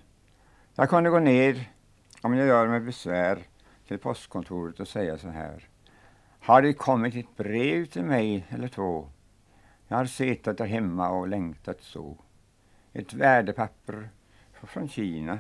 Jag 0.75 0.89
kunde 0.89 1.09
gå 1.09 1.19
ner, 1.19 1.71
om 2.21 2.33
jag 2.33 2.47
gör 2.47 2.67
mig 2.67 2.79
besvär, 2.79 3.39
till 3.87 3.99
postkontoret 3.99 4.79
och 4.79 4.87
säga 4.87 5.17
så 5.17 5.29
här. 5.29 5.69
Har 6.39 6.61
det 6.61 6.73
kommit 6.73 7.15
ett 7.15 7.37
brev 7.37 7.85
till 7.85 8.03
mig 8.03 8.45
eller 8.49 8.67
två? 8.67 9.09
Jag 9.87 9.97
har 9.97 10.05
suttit 10.05 10.57
där 10.57 10.65
hemma 10.65 11.09
och 11.09 11.27
längtat 11.27 11.81
så. 11.81 12.17
Ett 12.93 13.13
värdepapper 13.13 14.09
från 14.53 14.89
Kina, 14.89 15.39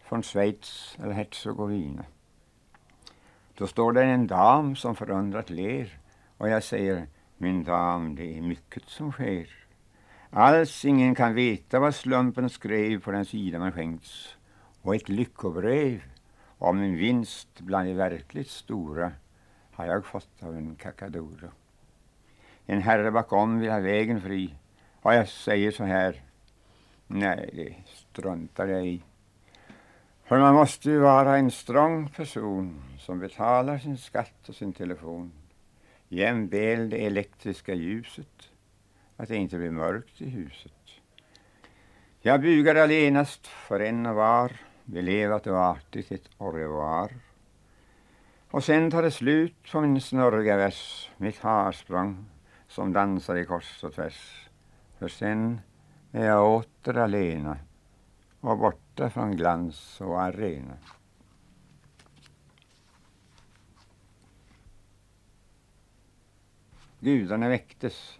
från 0.00 0.22
Schweiz 0.22 0.96
eller 1.02 1.12
Herzegovina. 1.12 2.04
Då 3.54 3.66
står 3.66 3.92
det 3.92 4.02
en 4.02 4.26
dam 4.26 4.76
som 4.76 4.96
förundrat 4.96 5.50
ler 5.50 5.98
och 6.36 6.48
jag 6.48 6.64
säger, 6.64 7.06
min 7.36 7.64
dam, 7.64 8.14
det 8.14 8.38
är 8.38 8.42
mycket 8.42 8.88
som 8.88 9.12
sker. 9.12 9.59
Alls 10.32 10.84
ingen 10.84 11.14
kan 11.14 11.34
veta 11.34 11.80
vad 11.80 11.94
slumpen 11.94 12.50
skrev 12.50 13.00
på 13.00 13.10
den 13.10 13.24
sida 13.24 13.58
man 13.58 13.72
skänkts. 13.72 14.36
Och 14.82 14.94
ett 14.94 15.08
lyckobrev 15.08 16.02
om 16.58 16.78
en 16.78 16.96
vinst 16.96 17.60
bland 17.60 17.88
de 17.88 17.94
verkligt 17.94 18.50
stora 18.50 19.12
har 19.72 19.86
jag 19.86 20.06
fått 20.06 20.42
av 20.42 20.56
en 20.56 20.76
kakadoro. 20.76 21.50
En 22.66 22.82
herre 22.82 23.10
bakom 23.10 23.60
vill 23.60 23.70
ha 23.70 23.80
vägen 23.80 24.20
fri. 24.20 24.54
Och 25.02 25.14
jag 25.14 25.28
säger 25.28 25.70
så 25.70 25.84
här. 25.84 26.22
Nej, 27.06 27.50
det 27.52 27.74
struntar 27.86 28.66
jag 28.66 28.86
i. 28.86 29.02
För 30.24 30.38
man 30.38 30.54
måste 30.54 30.90
ju 30.90 30.98
vara 30.98 31.38
en 31.38 31.50
strong 31.50 32.08
person 32.08 32.82
som 32.98 33.18
betalar 33.18 33.78
sin 33.78 33.98
skatt 33.98 34.48
och 34.48 34.54
sin 34.54 34.72
telefon. 34.72 35.32
Jämväl 36.08 36.90
det 36.90 37.06
elektriska 37.06 37.74
ljuset 37.74 38.49
att 39.20 39.28
det 39.28 39.36
inte 39.36 39.58
blir 39.58 39.70
mörkt 39.70 40.20
i 40.20 40.28
huset. 40.28 40.72
Jag 42.20 42.40
bugar 42.40 42.74
allenast 42.74 43.46
för 43.46 43.80
en 43.80 44.06
och 44.06 44.14
var, 44.14 44.52
vi 44.84 45.02
levat 45.02 45.46
och 45.46 45.58
artigt 45.58 46.12
ett 46.12 46.30
au 46.38 46.52
revoir. 46.52 47.10
Och 48.50 48.64
sen 48.64 48.90
tar 48.90 49.02
det 49.02 49.10
slut 49.10 49.72
på 49.72 49.80
min 49.80 50.00
snurriga 50.00 50.56
vers, 50.56 51.10
mitt 51.16 51.38
harsprång 51.38 52.26
som 52.68 52.92
dansar 52.92 53.36
i 53.36 53.44
kors 53.44 53.84
och 53.84 53.94
tvärs. 53.94 54.48
För 54.98 55.08
sen 55.08 55.60
är 56.12 56.26
jag 56.26 56.50
åter 56.50 56.98
alena 56.98 57.58
och 58.40 58.58
borta 58.58 59.10
från 59.10 59.36
glans 59.36 60.00
och 60.00 60.22
arena. 60.22 60.76
Gudarna 67.00 67.48
väcktes 67.48 68.19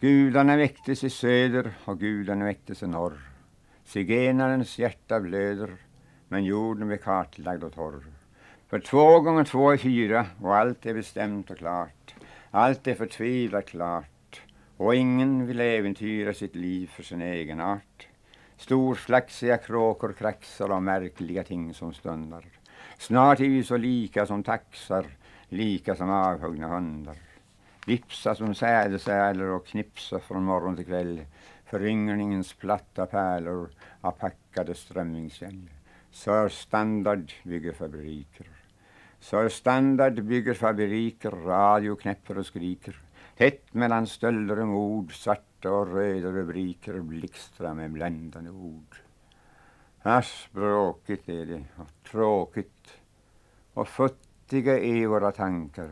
Gudarna 0.00 0.56
väcktes 0.56 1.04
i 1.04 1.10
söder 1.10 1.72
och 1.84 2.00
gudarna 2.00 2.44
väcktes 2.44 2.82
i 2.82 2.86
norr. 2.86 3.20
Zigenarens 3.84 4.78
hjärta 4.78 5.20
blöder, 5.20 5.76
men 6.28 6.44
jorden 6.44 6.88
blir 6.88 6.98
kartlagd 6.98 7.64
och 7.64 7.74
torr. 7.74 8.04
För 8.68 8.78
två 8.78 9.20
gånger 9.20 9.44
två 9.44 9.70
är 9.70 9.76
fyra 9.76 10.26
och 10.42 10.56
allt 10.56 10.86
är 10.86 10.94
bestämt 10.94 11.50
och 11.50 11.58
klart. 11.58 12.14
Allt 12.50 12.86
är 12.86 12.94
förtvivlat 12.94 13.66
klart 13.66 14.42
och 14.76 14.94
ingen 14.94 15.46
vill 15.46 15.60
äventyra 15.60 16.34
sitt 16.34 16.54
liv 16.54 16.86
för 16.86 17.02
sin 17.02 17.22
egen 17.22 17.60
art. 17.60 18.08
Storflaxiga 18.56 19.56
kråkor 19.56 20.12
kraxar 20.12 20.70
och 20.70 20.82
märkliga 20.82 21.44
ting 21.44 21.74
som 21.74 21.92
stundar. 21.94 22.44
Snart 22.98 23.40
är 23.40 23.48
vi 23.48 23.64
så 23.64 23.76
lika 23.76 24.26
som 24.26 24.42
taxar, 24.42 25.06
lika 25.48 25.94
som 25.94 26.10
avhuggna 26.10 26.68
hundar. 26.68 27.16
Vipsa 27.86 28.34
som 28.34 28.54
sädesärlor 28.54 29.48
och 29.48 29.66
knipsa 29.66 30.18
från 30.18 30.44
morgon 30.44 30.76
till 30.76 30.84
kväll. 30.84 31.24
föryngringens 31.64 32.52
platta 32.52 33.06
pärlor 33.06 33.70
av 34.00 34.10
packade 34.10 34.74
strömmingskäll. 34.74 35.70
Sir 36.10 36.48
Standard 36.48 37.32
bygger 37.44 37.72
fabriker. 37.72 38.46
Sir 39.20 39.48
Standard 39.48 40.22
bygger 40.24 40.54
fabriker, 40.54 41.30
radio 41.30 41.96
knäpper 41.96 42.38
och 42.38 42.46
skriker. 42.46 43.00
Tätt 43.36 43.74
mellan 43.74 44.06
stölder 44.06 44.58
och 44.58 44.68
mord, 44.68 45.12
svarta 45.14 45.70
och 45.70 45.92
röda 45.92 46.28
rubriker 46.28 47.00
blixtrar 47.00 47.74
med 47.74 47.90
bländande 47.90 48.50
ord. 48.50 48.96
Asch, 50.02 50.48
bråkigt 50.52 51.28
är 51.28 51.46
det 51.46 51.64
och 51.76 52.10
tråkigt 52.10 52.98
och 53.74 53.88
futtiga 53.88 54.78
är 54.78 55.06
våra 55.06 55.32
tankar 55.32 55.90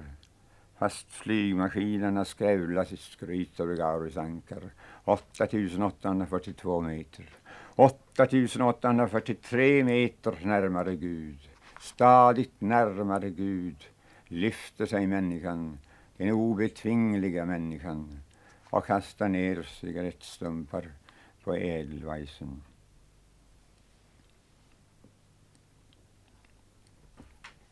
fast 0.78 1.10
flygmaskinerna 1.10 2.24
skrävlas 2.24 2.92
i 2.92 2.96
skryt 2.96 3.60
över 3.60 3.76
Gauris 3.76 4.16
ankar. 4.16 4.62
8842 5.04 6.80
meter. 6.80 7.28
8843 7.76 9.84
meter 9.84 10.38
närmare 10.42 10.96
Gud. 10.96 11.38
Stadigt 11.80 12.60
närmare 12.60 13.30
Gud 13.30 13.84
lyfter 14.28 14.86
sig 14.86 15.06
människan, 15.06 15.78
den 16.16 16.30
obetvingliga 16.30 17.46
människan 17.46 18.20
och 18.70 18.86
kastar 18.86 19.28
ner 19.28 19.62
cigarettstumpar 19.62 20.92
på 21.44 21.56
Edelweisen. 21.56 22.62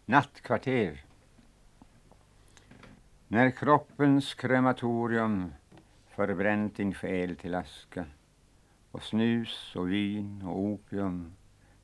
Nattkvarter 0.05 1.05
när 3.33 3.51
kroppens 3.51 4.35
krematorium 4.35 5.53
förbränt 6.09 6.77
din 6.77 6.95
själ 6.95 7.37
till 7.37 7.55
aska 7.55 8.05
och 8.91 9.03
snus 9.03 9.77
och 9.77 9.91
vin 9.91 10.43
och 10.43 10.59
opium 10.59 11.33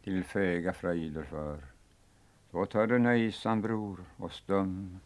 till 0.04 0.24
föga 0.24 0.72
fröjder 0.72 1.22
för. 1.22 1.64
Då 2.50 2.66
tar 2.66 2.86
du 2.86 2.98
nöjsam 2.98 3.62
bror 3.62 4.04
och 4.16 4.32
stum 4.32 5.00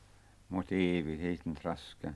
mot 0.49 0.73
evigheten 0.73 1.55
traska. 1.55 2.15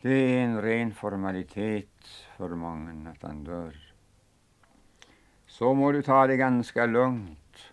Det 0.00 0.10
är 0.10 0.44
en 0.44 0.62
ren 0.62 0.94
formalitet 0.94 2.26
för 2.36 2.48
många 2.48 3.10
att 3.10 3.22
han 3.22 3.44
dör. 3.44 3.92
Så 5.46 5.74
må 5.74 5.92
du 5.92 6.02
ta 6.02 6.26
det 6.26 6.36
ganska 6.36 6.86
lugnt 6.86 7.72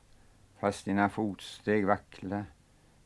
fast 0.60 0.86
dina 0.86 1.10
fotsteg 1.10 1.86
vackla 1.86 2.46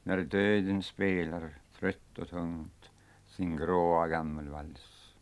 när 0.04 0.18
döden 0.18 0.84
spelar 0.84 1.50
trött 1.80 2.18
och 2.18 2.30
tungt, 2.30 2.92
sin 3.28 3.58
gråa 3.58 4.08
gammelvals. 4.08 5.14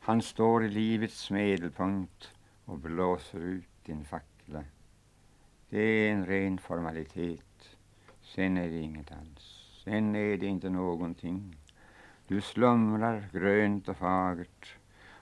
Han 0.00 0.22
står 0.22 0.64
i 0.64 0.68
livets 0.68 1.30
medelpunkt 1.30 2.32
och 2.64 2.78
blåser 2.78 3.38
ut 3.38 3.84
din 3.84 4.04
fackla. 4.04 4.64
Det 5.68 5.78
är 5.80 6.12
en 6.12 6.26
ren 6.26 6.58
formalitet. 6.58 7.76
Sen 8.22 8.56
är 8.56 8.68
det 8.68 8.78
inget 8.78 9.12
alls. 9.12 9.78
Sen 9.84 10.16
är 10.16 10.36
det 10.36 10.46
inte 10.46 10.70
någonting. 10.70 11.56
Du 12.26 12.40
slumrar 12.40 13.28
grönt 13.32 13.88
och 13.88 13.96
fagert 13.96 14.76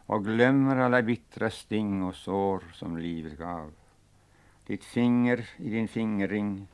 och 0.07 0.25
glömmer 0.25 0.77
alla 0.77 1.03
bittra 1.03 1.51
sting 1.51 2.03
och 2.03 2.15
sår 2.15 2.65
som 2.73 2.99
livet 2.99 3.39
gav. 3.39 3.73
Ditt 4.67 4.85
finger 4.85 5.49
i 5.57 5.71
din 5.71 5.89
fingerring, 5.89 6.69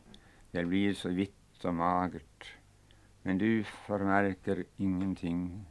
det 0.50 0.64
blir 0.64 0.94
så 0.94 1.08
vitt 1.08 1.64
och 1.64 1.74
magert 1.74 2.55
men 3.26 3.38
du 3.38 3.64
förmärker 3.64 4.64
ingenting 4.76 5.64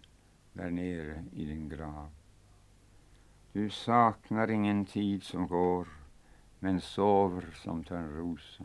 där 0.53 0.69
nere 0.69 1.24
i 1.33 1.45
din 1.45 1.69
grav. 1.69 2.09
Du 3.53 3.69
saknar 3.69 4.51
ingen 4.51 4.85
tid 4.85 5.24
som 5.24 5.47
går, 5.47 5.88
men 6.59 6.81
sover 6.81 7.51
som 7.63 7.83
Törnrosa. 7.83 8.63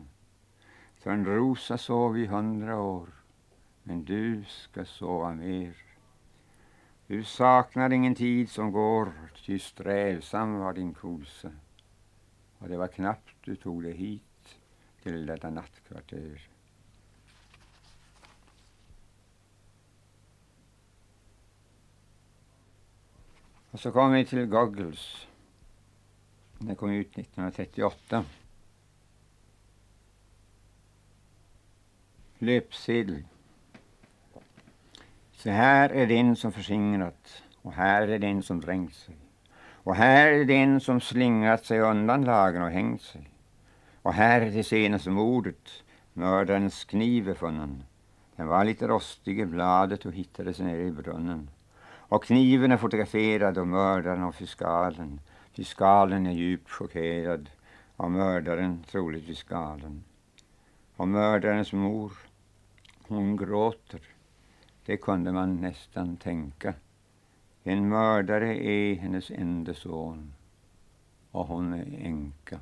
Törnrosa 1.03 1.77
sov 1.77 2.17
i 2.17 2.25
hundra 2.25 2.81
år, 2.81 3.09
men 3.83 4.05
du 4.05 4.43
ska 4.43 4.85
sova 4.85 5.33
mer. 5.33 5.75
Du 7.07 7.23
saknar 7.23 7.93
ingen 7.93 8.15
tid 8.15 8.49
som 8.49 8.71
går, 8.71 9.13
ty 9.45 9.59
strävsam 9.59 10.53
var 10.53 10.73
din 10.73 10.93
kosa. 10.93 11.51
Och 12.57 12.69
det 12.69 12.77
var 12.77 12.87
knappt 12.87 13.35
du 13.41 13.55
tog 13.55 13.83
dig 13.83 13.93
hit 13.93 14.59
till 15.03 15.25
detta 15.25 15.49
nattkvarter. 15.49 16.50
Och 23.71 23.79
så 23.79 23.91
kom 23.91 24.11
vi 24.11 24.25
till 24.25 24.45
Goggles. 24.45 25.27
Den 26.57 26.75
kom 26.75 26.91
ut 26.91 27.17
1938. 27.17 28.25
Löpsedel. 32.37 33.23
Så 35.31 35.49
här 35.49 35.89
är 35.89 36.07
den 36.07 36.35
som 36.35 36.51
förskingrat 36.51 37.43
och 37.61 37.73
här 37.73 38.07
är 38.07 38.19
den 38.19 38.43
som 38.43 38.61
dränkt 38.61 38.95
sig. 38.95 39.15
Och 39.83 39.95
här 39.95 40.27
är 40.27 40.45
den 40.45 40.79
som 40.79 41.01
slingrat 41.01 41.65
sig 41.65 41.79
undan 41.79 42.25
lagen 42.25 42.61
och 42.61 42.71
hängt 42.71 43.01
sig. 43.01 43.29
Och 44.01 44.13
här 44.13 44.41
är 44.41 44.51
det 44.51 44.63
senaste 44.63 45.09
mordet, 45.09 45.83
mördarens 46.13 46.85
kniv 46.85 47.29
är 47.29 47.33
funnen. 47.33 47.83
Den 48.35 48.47
var 48.47 48.65
lite 48.65 48.87
rostig 48.87 49.39
i 49.39 49.45
bladet 49.45 50.05
och 50.05 50.13
hittades 50.13 50.59
nere 50.59 50.81
i 50.81 50.91
brunnen. 50.91 51.49
Och 52.11 52.23
kniven 52.23 52.71
är 52.71 52.77
fotograferad 52.77 53.57
och 53.57 53.67
mördaren 53.67 54.23
och 54.23 54.35
fiskalen. 54.35 55.19
Fiskalen 55.51 56.25
är 56.25 56.31
djupt 56.31 56.69
chockerad 56.69 57.49
av 57.95 58.11
mördaren, 58.11 58.83
troligtvis 58.91 59.43
galen. 59.43 60.03
Och 60.95 61.07
mördarens 61.07 61.73
mor, 61.73 62.11
hon 63.07 63.37
gråter. 63.37 64.01
Det 64.85 64.97
kunde 64.97 65.31
man 65.31 65.55
nästan 65.61 66.17
tänka. 66.17 66.73
En 67.63 67.89
mördare 67.89 68.63
är 68.63 68.95
hennes 68.95 69.31
enda 69.31 69.73
son 69.73 70.33
och 71.31 71.47
hon 71.47 71.73
är 71.73 72.05
änka. 72.05 72.59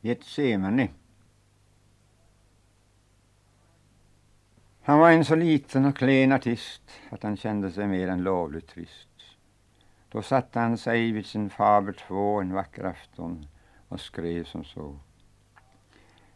Getsemane 0.00 0.88
Han 4.86 4.98
var 4.98 5.10
en 5.10 5.24
så 5.24 5.34
liten 5.34 5.84
och 5.84 5.96
klen 5.96 6.32
artist 6.32 6.82
att 7.10 7.22
han 7.22 7.36
kände 7.36 7.70
sig 7.70 7.86
mer 7.86 8.08
än 8.08 8.22
lovligt 8.22 8.68
trist. 8.68 9.08
Då 10.08 10.22
satte 10.22 10.58
han 10.58 10.78
sig 10.78 11.12
vid 11.12 11.26
sin 11.26 11.50
Faber 11.50 11.92
2 11.92 12.40
en 12.40 12.52
vacker 12.52 12.84
afton 12.84 13.46
och 13.88 14.00
skrev 14.00 14.44
som 14.44 14.64
så. 14.64 14.96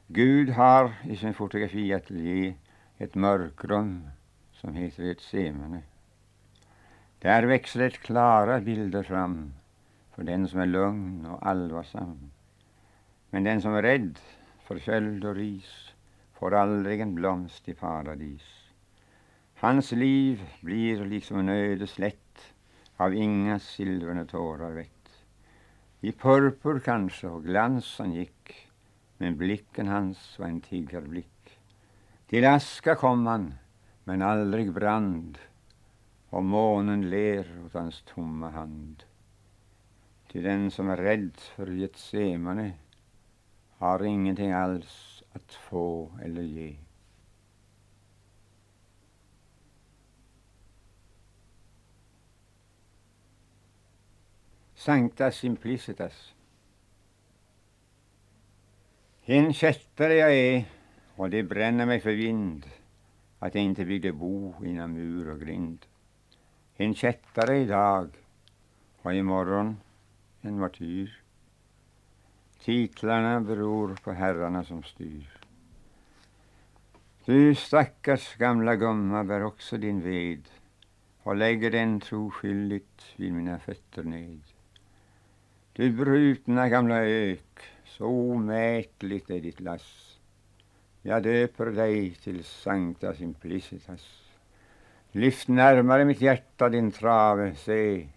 Gud 0.06 0.50
har 0.50 0.92
i 1.04 1.16
sin 1.16 1.34
fotografiateljé 1.34 2.54
ett 2.98 3.14
mörkrum 3.14 4.08
som 4.52 4.74
heter 4.74 5.10
ett 5.10 5.20
semene. 5.20 5.82
Där 7.18 7.42
växer 7.42 7.80
ett 7.80 7.98
klara 7.98 8.60
bilder 8.60 9.02
fram 9.02 9.54
för 10.14 10.22
den 10.22 10.48
som 10.48 10.60
är 10.60 10.66
lugn 10.66 11.26
och 11.26 11.46
allvarsam. 11.46 12.30
Men 13.30 13.44
den 13.44 13.62
som 13.62 13.74
är 13.74 13.82
rädd 13.82 14.18
för 14.62 14.78
köld 14.78 15.24
och 15.24 15.34
ris 15.34 15.87
får 16.38 16.54
aldrig 16.54 17.00
en 17.00 17.14
blomst 17.14 17.68
i 17.68 17.74
paradis. 17.74 18.42
Hans 19.54 19.92
liv 19.92 20.42
blir 20.60 21.04
liksom 21.04 21.38
en 21.38 21.48
ödeslätt 21.48 22.54
av 22.96 23.14
inga 23.14 23.58
silverne 23.58 24.26
tårar 24.26 24.70
väckt. 24.70 25.24
I 26.00 26.12
purpur 26.12 26.80
kanske 26.80 27.26
och 27.26 27.44
glans 27.44 27.98
han 27.98 28.12
gick, 28.12 28.68
men 29.16 29.36
blicken 29.36 29.88
hans 29.88 30.38
var 30.38 30.46
en 30.46 30.60
tiggarblick. 30.60 31.58
Till 32.26 32.44
aska 32.44 32.94
kom 32.94 33.26
han, 33.26 33.54
men 34.04 34.22
aldrig 34.22 34.72
brand, 34.72 35.38
och 36.30 36.44
månen 36.44 37.10
ler 37.10 37.64
åt 37.66 37.74
hans 37.74 38.02
tomma 38.02 38.50
hand. 38.50 39.02
Till 40.32 40.42
den 40.42 40.70
som 40.70 40.90
är 40.90 40.96
rädd 40.96 41.36
för 41.36 41.66
Getsemane 41.66 42.72
har 43.78 44.04
ingenting 44.04 44.52
alls 44.52 45.17
att 45.32 45.52
få 45.52 46.10
eller 46.22 46.42
ge. 46.42 46.76
Sancta 54.74 55.30
simplicitas. 55.30 56.34
En 59.24 59.52
kättare 59.52 60.14
jag 60.14 60.34
är 60.34 60.64
och 61.16 61.30
det 61.30 61.42
bränner 61.42 61.86
mig 61.86 62.00
för 62.00 62.10
vind 62.12 62.66
att 63.38 63.54
jag 63.54 63.64
inte 63.64 63.84
byggde 63.84 64.12
bo 64.12 64.54
inom 64.64 64.92
mur 64.92 65.30
och 65.30 65.40
grind. 65.40 65.86
En 66.76 66.94
kättare 66.94 67.58
idag 67.58 68.10
och 69.02 69.14
imorgon 69.14 69.76
en 70.40 70.58
martyr. 70.58 71.22
Titlarna 72.64 73.40
beror 73.40 73.94
på 73.94 74.12
herrarna 74.12 74.64
som 74.64 74.82
styr. 74.82 75.38
Du 77.24 77.54
stackars 77.54 78.36
gamla 78.36 78.76
gumma 78.76 79.24
bär 79.24 79.44
också 79.44 79.76
din 79.76 80.00
ved 80.00 80.48
och 81.22 81.36
lägger 81.36 81.70
den 81.70 82.00
troskyldigt 82.00 83.04
vid 83.16 83.32
mina 83.32 83.58
fötter 83.58 84.02
ned. 84.02 84.40
Du 85.72 85.92
brutna 85.92 86.68
gamla 86.68 87.04
ök, 87.04 87.60
så 87.84 88.06
omätligt 88.06 89.30
är 89.30 89.40
ditt 89.40 89.60
lass. 89.60 90.18
Jag 91.02 91.22
döper 91.22 91.66
dig 91.66 92.10
till 92.10 92.44
Sancta 92.44 93.14
Simplicitas. 93.14 94.30
Lyft 95.12 95.48
närmare 95.48 96.04
mitt 96.04 96.20
hjärta 96.20 96.68
din 96.68 96.92
trave, 96.92 97.54
se, 97.54 98.08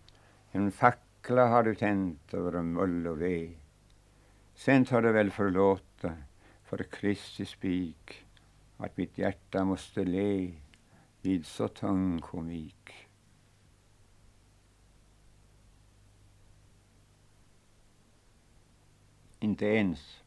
en 0.51 0.71
fackla 0.71 1.47
har 1.47 1.63
du 1.63 1.75
tänt 1.75 2.33
över 2.33 2.61
mull 2.61 3.07
och 3.07 3.21
ve. 3.21 3.49
Sen 4.61 4.85
tar 4.85 5.01
du 5.01 5.11
väl 5.11 5.31
förlåta 5.31 6.13
för 6.63 6.83
Kristi 6.83 7.45
spik 7.45 8.25
att 8.77 8.97
mitt 8.97 9.17
hjärta 9.17 9.65
måste 9.65 10.03
le 10.03 10.53
vid 11.21 11.45
så 11.45 11.67
tung 11.67 12.21
komik. 12.21 13.07
Inte 19.39 19.65
ens. 19.65 20.23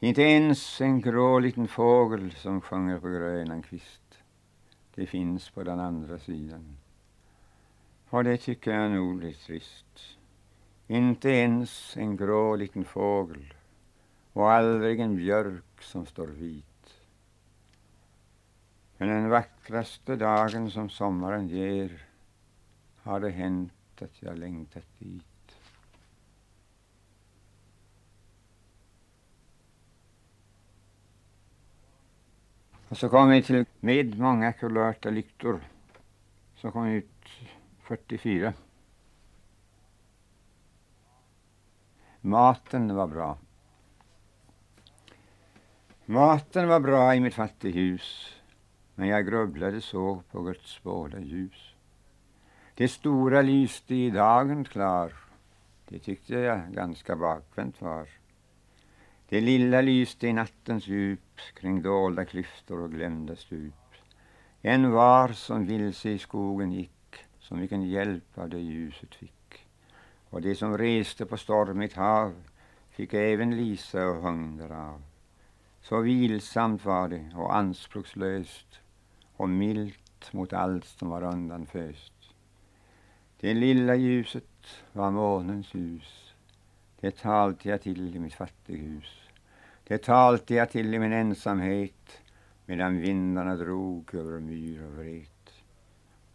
Inte 0.00 0.22
ens 0.22 0.80
en 0.80 1.00
grå 1.00 1.38
liten 1.38 1.68
fågel 1.68 2.32
som 2.32 2.60
sjunger 2.60 3.00
på 3.00 3.08
grönan 3.08 3.62
kvist. 3.62 4.18
Det 4.94 5.06
finns 5.06 5.50
på 5.50 5.62
den 5.62 5.80
andra 5.80 6.18
sidan. 6.18 6.76
Och 8.08 8.24
det 8.24 8.36
tycker 8.36 8.70
jag 8.70 8.90
nog 8.90 9.24
är 9.24 9.32
trist. 9.32 10.19
Inte 10.90 11.28
ens 11.28 11.96
en 11.96 12.16
grå 12.16 12.56
liten 12.56 12.84
fågel 12.84 13.54
och 14.32 14.50
aldrig 14.50 15.00
en 15.00 15.16
björk 15.16 15.82
som 15.82 16.06
står 16.06 16.26
vit. 16.26 17.00
Men 18.96 19.08
den 19.08 19.28
vackraste 19.28 20.16
dagen 20.16 20.70
som 20.70 20.90
sommaren 20.90 21.48
ger 21.48 22.06
har 23.02 23.20
det 23.20 23.30
hänt 23.30 24.02
att 24.02 24.22
jag 24.22 24.38
längtat 24.38 24.84
dit. 24.98 25.56
Och 32.88 32.98
så 32.98 33.08
kom 33.08 33.28
vi 33.28 33.42
till 33.42 33.64
med 33.80 34.18
många 34.18 34.52
kulörta 34.52 35.10
lyktor. 35.10 35.60
som 36.54 36.72
kom 36.72 36.86
ut 36.86 37.28
44. 37.80 38.52
Maten 42.22 42.94
var 42.96 43.06
bra. 43.06 43.38
Maten 46.04 46.68
var 46.68 46.80
bra 46.80 47.14
i 47.14 47.20
mitt 47.20 47.34
fattighus, 47.34 48.34
men 48.94 49.08
jag 49.08 49.26
grubblade 49.26 49.80
så 49.80 50.22
på 50.30 50.42
Guds 50.42 50.82
båda 50.82 51.20
ljus. 51.20 51.74
Det 52.74 52.88
stora 52.88 53.42
lyste 53.42 53.94
i 53.94 54.10
dagen 54.10 54.64
klar, 54.64 55.12
det 55.88 55.98
tyckte 55.98 56.34
jag 56.34 56.72
ganska 56.72 57.16
bakvänt 57.16 57.80
var. 57.80 58.08
Det 59.28 59.40
lilla 59.40 59.80
lyste 59.80 60.26
i 60.26 60.32
nattens 60.32 60.86
djup 60.86 61.40
kring 61.54 61.82
dolda 61.82 62.24
klyftor 62.24 62.80
och 62.80 62.90
glömda 62.90 63.36
stup. 63.36 63.94
En 64.62 64.90
var 64.90 65.28
som 65.28 65.66
vilse 65.66 66.10
i 66.10 66.18
skogen 66.18 66.72
gick, 66.72 67.24
som 67.38 67.60
vilken 67.60 67.82
hjälp 67.82 68.38
av 68.38 68.48
det 68.48 68.58
ljuset 68.58 69.14
fick. 69.14 69.39
Och 70.30 70.42
de 70.42 70.54
som 70.54 70.78
reste 70.78 71.26
på 71.26 71.36
stormigt 71.36 71.94
hav 71.94 72.34
fick 72.90 73.14
även 73.14 73.56
Lisa 73.56 74.08
och 74.08 74.22
hung 74.22 74.56
därav. 74.56 75.02
Så 75.82 76.00
vilsamt 76.00 76.84
var 76.84 77.08
det 77.08 77.32
och 77.36 77.56
anspråkslöst 77.56 78.80
och 79.36 79.48
milt 79.48 80.32
mot 80.32 80.52
allt 80.52 80.84
som 80.84 81.08
var 81.08 81.22
undanföst. 81.22 82.12
Det 83.40 83.54
lilla 83.54 83.94
ljuset 83.94 84.44
var 84.92 85.10
månens 85.10 85.74
ljus. 85.74 86.34
Det 87.00 87.16
talte 87.16 87.68
jag 87.68 87.82
till 87.82 88.16
i 88.16 88.18
mitt 88.18 88.34
fattighus. 88.34 89.20
Det 89.84 89.98
talte 89.98 90.54
jag 90.54 90.70
till 90.70 90.94
i 90.94 90.98
min 90.98 91.12
ensamhet 91.12 92.20
medan 92.66 93.00
vindarna 93.00 93.56
drog 93.56 94.14
över 94.14 94.40
myr 94.40 94.84
och 94.84 94.92
vret. 94.92 95.62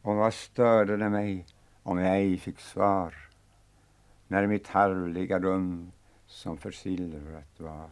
Och 0.01 0.15
vad 0.15 0.33
störde 0.33 0.97
det 0.97 1.09
mig 1.09 1.45
om 1.83 1.97
jag 1.97 2.15
ej 2.15 2.37
fick 2.37 2.59
svar 2.59 3.24
när 4.27 4.47
mitt 4.47 4.67
harvliga 4.67 5.39
rum 5.39 5.91
som 6.25 6.57
försilvrat 6.57 7.59
var. 7.59 7.89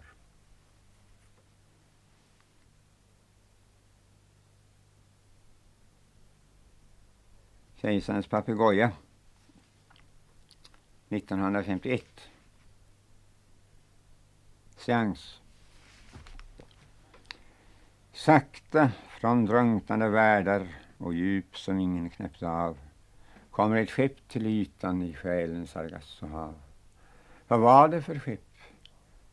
Kejsarens 7.75 8.27
papegoja 8.27 8.91
1951. 11.09 12.03
Seans. 14.77 15.41
Sakta 18.11 18.91
från 19.19 19.45
drunknande 19.45 20.09
världar 20.09 20.67
och 20.97 21.13
djup 21.13 21.57
som 21.57 21.79
ingen 21.79 22.09
knäppte 22.09 22.49
av 22.49 22.77
kommer 23.53 23.77
ett 23.77 23.91
skepp 23.91 24.27
till 24.27 24.45
ytan 24.45 25.01
i 25.01 25.13
själens 25.13 25.71
Sargassohav. 25.71 26.55
Vad 27.47 27.59
var 27.59 27.87
det 27.87 28.01
för 28.01 28.19
skepp? 28.19 28.57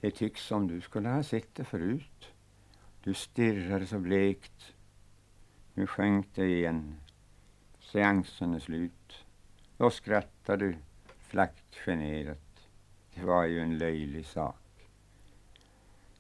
Det 0.01 0.11
tycks 0.11 0.47
som 0.47 0.69
du 0.69 0.81
skulle 0.81 1.09
ha 1.09 1.23
sett 1.23 1.55
det 1.55 1.65
förut. 1.65 2.33
Du 3.05 3.15
stirrar 3.15 3.85
så 3.85 3.99
blekt. 3.99 4.75
Nu 5.75 5.87
sjönk 5.87 6.27
det 6.35 6.47
igen. 6.47 6.95
Seansen 7.81 8.55
är 8.55 8.59
slut. 8.59 9.25
Då 9.77 9.91
skrattar 9.91 10.57
du 10.57 10.77
flackt 11.19 11.77
generat. 11.87 12.69
Det 13.15 13.25
var 13.25 13.45
ju 13.45 13.61
en 13.61 13.79
löjlig 13.79 14.27
sak. 14.27 14.89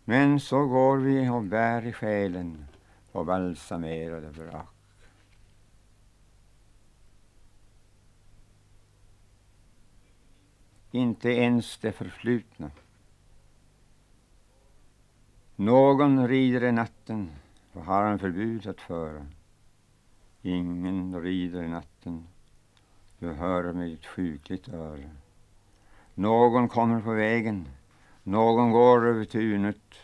Men 0.04 0.40
så 0.40 0.66
går 0.66 0.96
vi 0.96 1.28
och 1.28 1.42
bär 1.42 1.86
i 1.86 1.92
själen 1.92 2.66
på 3.12 3.24
balsamerade 3.24 4.28
vrak. 4.28 4.79
Inte 10.90 11.28
ens 11.30 11.78
det 11.78 11.92
förflutna. 11.92 12.70
Någon 15.56 16.28
rider 16.28 16.64
i 16.64 16.72
natten, 16.72 17.30
vad 17.72 17.84
har 17.84 18.02
han 18.02 18.18
förbud 18.18 18.66
att 18.66 18.80
föra? 18.80 19.26
Ingen 20.42 21.22
rider 21.22 21.62
i 21.62 21.68
natten, 21.68 22.26
du 23.18 23.32
hör 23.32 23.72
med 23.72 23.92
ett 23.92 24.06
sjukligt 24.06 24.68
öra. 24.68 25.10
Någon 26.14 26.68
kommer 26.68 27.00
på 27.00 27.12
vägen, 27.12 27.68
någon 28.22 28.70
går 28.70 29.06
över 29.06 29.24
tunet. 29.24 29.94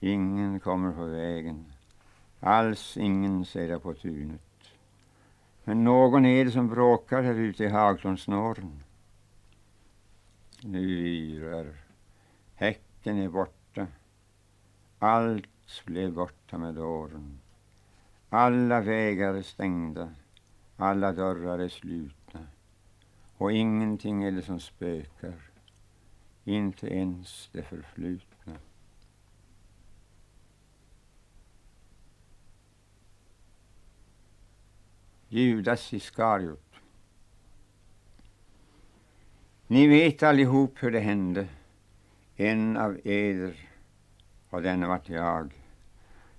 Ingen 0.00 0.60
kommer 0.60 0.92
på 0.92 1.04
vägen, 1.04 1.64
alls 2.40 2.96
ingen 2.96 3.44
ser 3.44 3.68
jag 3.68 3.82
på 3.82 3.94
tunet. 3.94 4.40
Men 5.64 5.84
någon 5.84 6.26
är 6.26 6.44
det 6.44 6.50
som 6.50 6.68
bråkar 6.68 7.22
här 7.22 7.34
ute 7.34 7.64
i 7.64 7.68
Haglundsnåren. 7.68 8.81
Nu 10.64 10.80
yrar, 10.80 11.76
häcken 12.54 13.18
är 13.18 13.28
borta, 13.28 13.86
allt 14.98 15.84
blev 15.86 16.12
borta 16.12 16.58
med 16.58 16.78
åren. 16.78 17.38
Alla 18.28 18.80
vägar 18.80 19.34
är 19.34 19.42
stängda, 19.42 20.14
alla 20.76 21.12
dörrar 21.12 21.58
är 21.58 21.68
slutna 21.68 22.46
och 23.36 23.52
ingenting 23.52 24.24
är 24.24 24.32
det 24.32 24.42
som 24.42 24.60
spökar, 24.60 25.50
inte 26.44 26.86
ens 26.86 27.50
det 27.52 27.62
förflutna. 27.62 28.56
Judas 35.28 35.92
Iskariot. 35.92 36.71
Ni 39.72 39.86
vet 39.86 40.22
allihop 40.22 40.82
hur 40.82 40.90
det 40.90 41.00
hände. 41.00 41.46
En 42.36 42.76
av 42.76 42.98
eder, 43.04 43.54
och 44.50 44.62
den 44.62 44.88
vart 44.88 45.08
jag. 45.08 45.52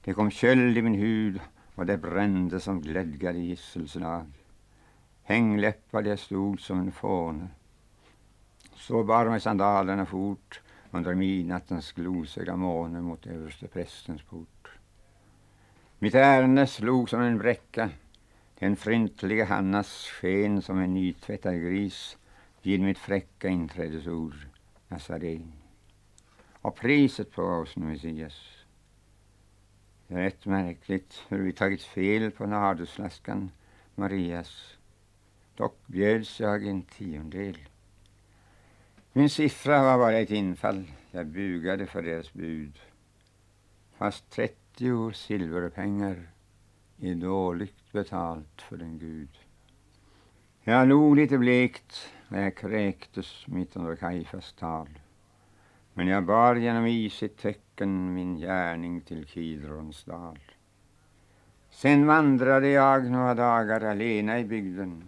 Det 0.04 0.14
kom 0.14 0.32
köld 0.32 0.78
i 0.78 0.82
min 0.82 0.94
hud 0.94 1.40
och 1.76 1.86
det 1.86 1.98
brände 1.98 2.60
som 2.60 2.82
glädgade 2.82 3.40
gisselslag. 3.40 4.26
Hängläppad 5.24 6.08
jag 6.08 6.20
stod 6.20 6.62
som 6.62 6.80
en 6.80 6.92
fåne. 6.92 7.48
Så 8.76 9.04
bar 9.04 9.26
mig 9.26 9.42
sandalerna 9.42 10.06
fort 10.06 10.62
under 10.92 11.16
midnattens 11.16 11.92
glosiga 11.92 12.56
måne 12.56 13.02
mot 13.02 13.28
överste 13.28 13.68
prästens 13.68 14.22
port. 14.22 14.70
Mitt 16.00 16.16
ärende 16.16 16.68
slog 16.68 17.10
som 17.10 17.22
en 17.22 17.38
bräcka, 17.38 17.90
den 18.60 18.76
fryntliga 18.76 19.46
Hannas 19.46 20.08
sken 20.08 20.62
som 20.62 20.80
en 20.80 20.94
nytvättad 20.94 21.62
gris 21.62 22.18
vid 22.64 22.82
mitt 22.82 22.98
fräcka 22.98 23.48
inträdesord, 23.48 24.36
Nazaré. 24.88 25.42
Och 26.52 26.76
priset 26.76 27.32
på 27.32 27.44
oss, 27.44 27.76
Messias, 27.76 28.66
Det 30.08 30.14
är 30.14 30.18
rätt 30.18 30.46
märkligt 30.46 31.24
hur 31.30 31.44
vi 31.44 31.54
tagit 31.54 31.84
fel 31.84 32.32
på 32.32 32.46
nardusflaskan 32.46 33.52
Marias. 33.96 34.78
Dock 35.56 35.88
bjöds 35.88 36.40
jag 36.40 36.68
en 36.68 36.82
tiondel. 36.82 37.58
Min 39.14 39.30
siffra 39.30 39.84
var 39.84 39.98
bara 39.98 40.20
ett 40.20 40.32
infall. 40.32 40.92
Jag 41.12 41.28
bugade 41.28 41.86
för 41.86 42.02
deras 42.02 42.34
bud. 42.34 42.80
Fast 43.98 44.30
trettio 44.30 45.12
silverpengar 45.12 46.30
är 47.00 47.16
dåligt 47.16 47.92
betalt 47.92 48.62
för 48.62 48.82
en 48.82 49.00
gud. 49.00 49.40
Jag 50.66 50.88
log 50.88 51.16
lite 51.16 51.38
blekt 51.38 52.12
när 52.28 52.42
jag 52.42 52.58
kräktes 52.58 53.48
mitt 53.48 53.76
under 53.76 53.96
Kajfas 53.96 54.54
tal. 54.54 54.90
Men 55.94 56.08
jag 56.08 56.26
bar 56.26 56.56
genom 56.56 56.86
isigt 56.86 57.42
tecken 57.42 58.14
min 58.14 58.38
gärning 58.38 59.02
till 59.02 59.26
Kidrons 59.26 60.04
dal. 60.04 60.40
Sen 61.70 62.08
vandrade 62.08 62.68
jag 62.68 63.12
några 63.12 63.34
dagar 63.34 63.82
alena 63.82 64.40
i 64.40 64.46
bygden 64.46 65.04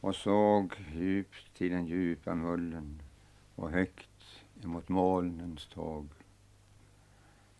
och 0.00 0.14
såg 0.14 0.74
djupt 0.94 1.56
till 1.56 1.70
den 1.70 1.86
djupa 1.86 2.34
mullen 2.34 3.02
och 3.54 3.70
högt 3.70 4.44
emot 4.64 4.88
molnens 4.88 5.66
tåg. 5.66 6.08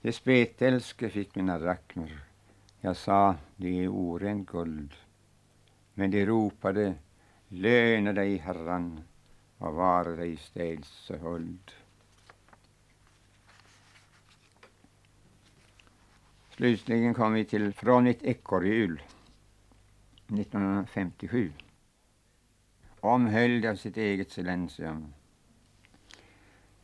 Det 0.01 0.13
spetälske 0.13 1.09
fick 1.09 1.35
mina 1.35 1.59
drakmer. 1.59 2.21
Jag 2.81 2.97
sa, 2.97 3.35
det 3.57 3.85
är 3.85 3.89
orent 3.89 4.49
guld. 4.51 4.93
Men 5.95 6.11
de 6.11 6.27
ropade, 6.27 6.95
löna 7.49 8.13
dig 8.13 8.37
herran 8.37 9.01
och 9.59 9.75
vare 9.75 10.17
dig 10.17 10.37
städse 10.37 11.17
huld. 11.17 11.73
Slutligen 16.51 17.15
kom 17.15 17.33
vi 17.33 17.45
till 17.45 17.73
Från 17.73 18.07
ett 18.07 18.23
ekorrhjul 18.23 19.03
1957. 20.27 21.53
Omhöljd 23.01 23.67
av 23.67 23.75
sitt 23.75 23.97
eget 23.97 24.31
silensium. 24.31 25.15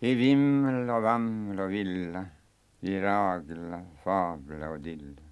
I 0.01 0.15
vimmel 0.15 0.91
och 0.91 1.03
vammel 1.03 1.61
och 1.61 1.73
villa, 1.73 2.27
vi 2.81 3.01
ragla, 3.01 3.87
fabla 4.05 4.71
och 4.71 4.81
dilla. 4.81 5.23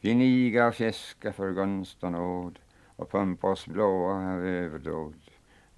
Vi 0.00 0.14
niga 0.14 0.66
och 0.66 0.74
fjäska 0.74 1.32
för 1.32 1.52
gunst 1.52 2.04
och 2.04 2.12
nåd 2.12 2.58
och 2.98 3.10
pumpa 3.10 3.46
oss 3.50 3.66
blåa 3.66 4.34
av 4.34 4.46
överdåd. 4.46 5.14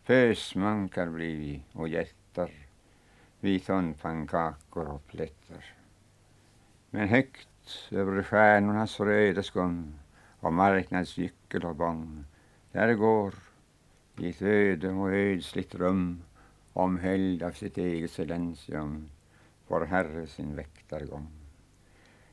Pösmunkar 0.06 1.08
blir 1.08 1.36
vi 1.38 1.62
och 1.72 1.88
jättar, 1.88 2.50
vi 3.40 3.60
tunnpannkakor 3.60 4.88
och 4.88 5.06
plättar. 5.06 5.64
Men 6.90 7.08
högt 7.08 7.88
över 7.90 8.22
stjärnornas 8.22 9.00
röda 9.00 9.42
skum 9.42 9.94
och 10.40 10.52
marknadsgyckel 10.52 11.64
och 11.64 11.76
bång. 11.76 12.24
Där 12.72 12.94
går 12.94 13.34
i 14.18 14.30
ett 14.30 14.42
öde 14.42 14.88
och 14.88 15.12
ödsligt 15.12 15.74
rum 15.74 16.22
omhöljd 16.72 17.42
av 17.42 17.50
sitt 17.50 17.78
eget 17.78 18.10
silensium 18.10 19.08
vår 19.68 19.80
Herre 19.80 20.26
sin 20.26 20.56
väktargång. 20.56 21.26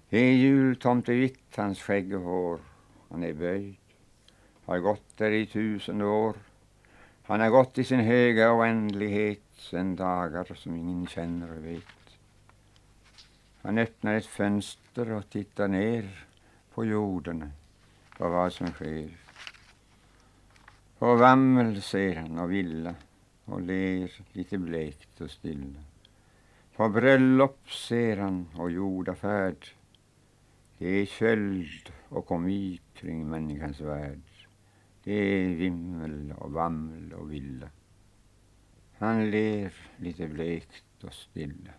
Det 0.09 0.17
är 0.17 0.33
jultomte 0.33 1.13
vitt 1.13 1.55
hans 1.55 1.81
skägg 1.81 2.15
och 2.15 2.21
hår, 2.21 2.59
han 3.09 3.23
är 3.23 3.33
böjd, 3.33 3.86
har 4.67 4.79
gått 4.79 5.17
där 5.17 5.31
i 5.31 5.45
tusen 5.45 6.01
år. 6.01 6.35
Han 7.23 7.39
har 7.39 7.49
gått 7.49 7.77
i 7.77 7.83
sin 7.83 7.99
höga 7.99 8.53
oändlighet 8.53 9.41
sen 9.57 9.95
dagar 9.95 10.53
som 10.55 10.75
ingen 10.75 11.07
känner 11.07 11.51
och 11.51 11.65
vet. 11.65 11.83
Han 13.61 13.77
öppnar 13.77 14.13
ett 14.13 14.25
fönster 14.25 15.11
och 15.11 15.29
tittar 15.29 15.67
ner 15.67 16.25
på 16.73 16.85
jorden, 16.85 17.51
på 18.17 18.29
vad 18.29 18.53
som 18.53 18.67
sker. 18.67 19.09
På 20.99 21.15
vammel 21.15 21.81
ser 21.81 22.15
han 22.15 22.39
och 22.39 22.51
villa 22.51 22.95
och 23.45 23.61
ler 23.61 24.11
lite 24.31 24.57
blekt 24.57 25.21
och 25.21 25.31
stilla. 25.31 25.83
På 26.75 26.89
bröllop 26.89 27.71
ser 27.71 28.17
han 28.17 28.47
och 28.55 28.71
jordafärd. 28.71 29.67
Det 30.77 30.87
är 30.87 31.05
köld 31.05 31.91
och 32.09 32.25
komik 32.25 32.81
kring 32.93 33.29
människans 33.29 33.81
värld. 33.81 34.26
Det 35.07 35.13
är 35.13 35.55
vimmel 35.55 36.33
och 36.37 36.51
vammel 36.51 37.13
och 37.13 37.31
villa. 37.31 37.69
Han 38.97 39.31
ler 39.31 39.73
lite 39.97 40.27
blekt 40.27 41.03
och 41.03 41.13
stilla. 41.13 41.71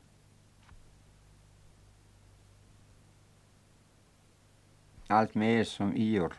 allt 5.06 5.34
mer 5.34 5.64
som 5.64 5.96
Ior. 5.96 6.32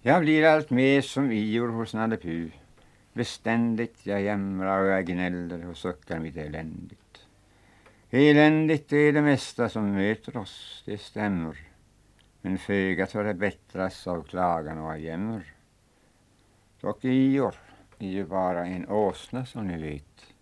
Jag 0.00 0.20
blir 0.20 0.44
allt 0.44 0.70
mer 0.70 1.00
som 1.00 1.32
Ior 1.32 1.68
hos 1.68 1.94
Nalle 1.94 2.16
Puh. 2.16 2.50
Beständigt 3.12 4.06
jag 4.06 4.22
jämrar 4.22 4.80
och 4.80 4.86
jag 4.86 5.06
gnäller 5.06 5.66
och 5.66 5.76
suckar 5.76 6.18
mitt 6.18 6.36
eländigt. 6.36 7.26
Eländigt 8.10 8.92
är 8.92 9.12
det 9.12 9.22
mesta 9.22 9.68
som 9.68 9.92
möter 9.92 10.36
oss, 10.36 10.82
det 10.86 10.98
stämmer. 10.98 11.75
Men 12.46 12.58
föga 12.58 13.06
för 13.06 13.24
det 13.24 13.34
bättras 13.34 14.06
av 14.06 14.22
klagan 14.22 14.78
och 14.78 14.90
av 14.90 14.98
jämmer. 14.98 15.54
Dock 16.80 17.04
Ior 17.04 17.54
är 17.98 18.08
ju 18.08 18.26
bara 18.26 18.66
en 18.66 18.88
åsna 18.88 19.46
som 19.46 19.66
ni 19.66 19.82
vet. 19.82 20.34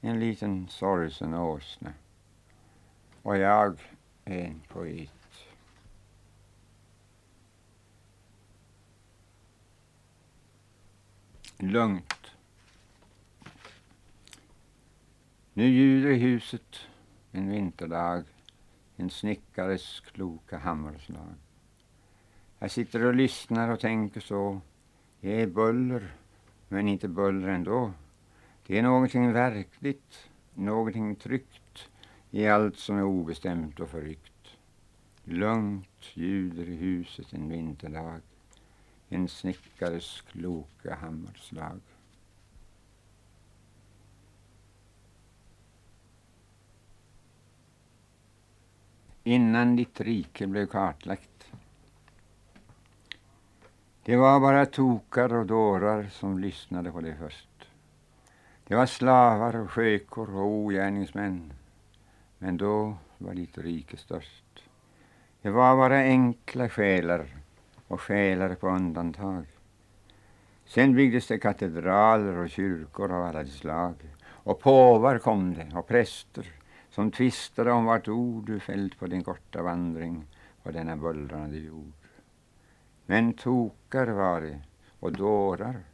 En 0.00 0.20
liten 0.20 0.68
sorgsen 0.68 1.34
åsna. 1.34 1.92
Och 3.22 3.36
jag 3.36 3.80
är 4.24 4.44
en 4.44 4.60
poet. 4.68 5.10
lugnt. 11.56 12.32
Nu 15.52 15.66
ljuder 15.66 16.10
i 16.10 16.18
huset 16.18 16.76
en 17.32 17.50
vinterdag 17.50 18.24
en 18.98 19.10
snickares 19.10 20.00
kloka 20.00 20.58
hammarslag. 20.58 21.34
Jag 22.58 22.70
sitter 22.70 23.04
och 23.04 23.14
lyssnar 23.14 23.68
och 23.68 23.80
tänker 23.80 24.20
så. 24.20 24.60
Det 25.20 25.42
är 25.42 25.46
buller, 25.46 26.14
men 26.68 26.88
inte 26.88 27.08
buller 27.08 27.48
ändå. 27.48 27.92
Det 28.66 28.78
är 28.78 28.82
någonting 28.82 29.32
verkligt, 29.32 30.28
någonting 30.54 31.16
tryggt 31.16 31.88
i 32.30 32.46
allt 32.46 32.78
som 32.78 32.96
är 32.96 33.04
obestämt 33.04 33.80
och 33.80 33.88
förryckt. 33.88 34.56
Lugnt 35.24 36.04
ljuder 36.14 36.68
i 36.68 36.76
huset 36.76 37.32
en 37.32 37.48
vinterdag 37.48 38.20
en 39.08 39.28
snickares 39.28 40.20
kloka 40.20 40.94
hammarslag. 40.94 41.80
Innan 49.28 49.76
ditt 49.76 50.00
rike 50.00 50.46
blev 50.46 50.66
kartlagt. 50.66 51.52
Det 54.02 54.16
var 54.16 54.40
bara 54.40 54.66
tokar 54.66 55.34
och 55.34 55.46
dårar 55.46 56.08
som 56.10 56.38
lyssnade 56.38 56.92
på 56.92 57.00
det 57.00 57.16
först. 57.18 57.68
Det 58.64 58.74
var 58.74 58.86
slavar 58.86 59.56
och 59.56 59.70
skökor 59.70 60.36
och 60.36 60.46
ogärningsmän. 60.46 61.52
Men 62.38 62.56
då 62.56 62.96
var 63.18 63.34
ditt 63.34 63.58
rike 63.58 63.96
störst. 63.96 64.64
Det 65.42 65.50
var 65.50 65.76
bara 65.76 65.98
enkla 65.98 66.68
själar 66.68 67.26
och 67.88 68.00
själar 68.00 68.54
på 68.54 68.68
undantag. 68.68 69.46
Sen 70.64 70.94
byggdes 70.94 71.26
det 71.26 71.38
katedraler 71.38 72.36
och 72.36 72.50
kyrkor 72.50 73.12
av 73.12 73.22
alla 73.22 73.46
slag. 73.46 73.94
Och 74.26 74.60
påvar 74.60 75.18
kom 75.18 75.54
det 75.54 75.72
och 75.74 75.88
präster 75.88 76.57
som 76.90 77.10
tvistade 77.10 77.72
om 77.72 77.84
vart 77.84 78.08
ord 78.08 78.46
du 78.46 78.60
fällt 78.60 78.98
på 78.98 79.06
din 79.06 79.24
korta 79.24 79.62
vandring 79.62 80.26
på 80.62 80.70
denna 80.70 80.96
bullrande 80.96 81.58
jord. 81.58 81.92
Men 83.06 83.32
tokar 83.32 84.06
var 84.06 84.40
det 84.40 84.60
och 85.00 85.12
dårar 85.12 85.84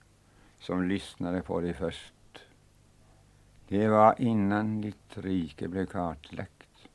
som 0.58 0.88
lyssnade 0.88 1.42
på 1.42 1.60
dig 1.60 1.74
först. 1.74 2.14
Det 3.68 3.88
var 3.88 4.14
innan 4.20 4.80
ditt 4.80 5.16
rike 5.18 5.68
blev 5.68 5.86
kartlagt 5.86 6.88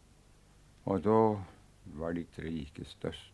och 0.83 1.01
då 1.01 1.41
var 1.83 2.13
ditt 2.13 2.39
rike 2.39 2.85
störst. 2.85 3.33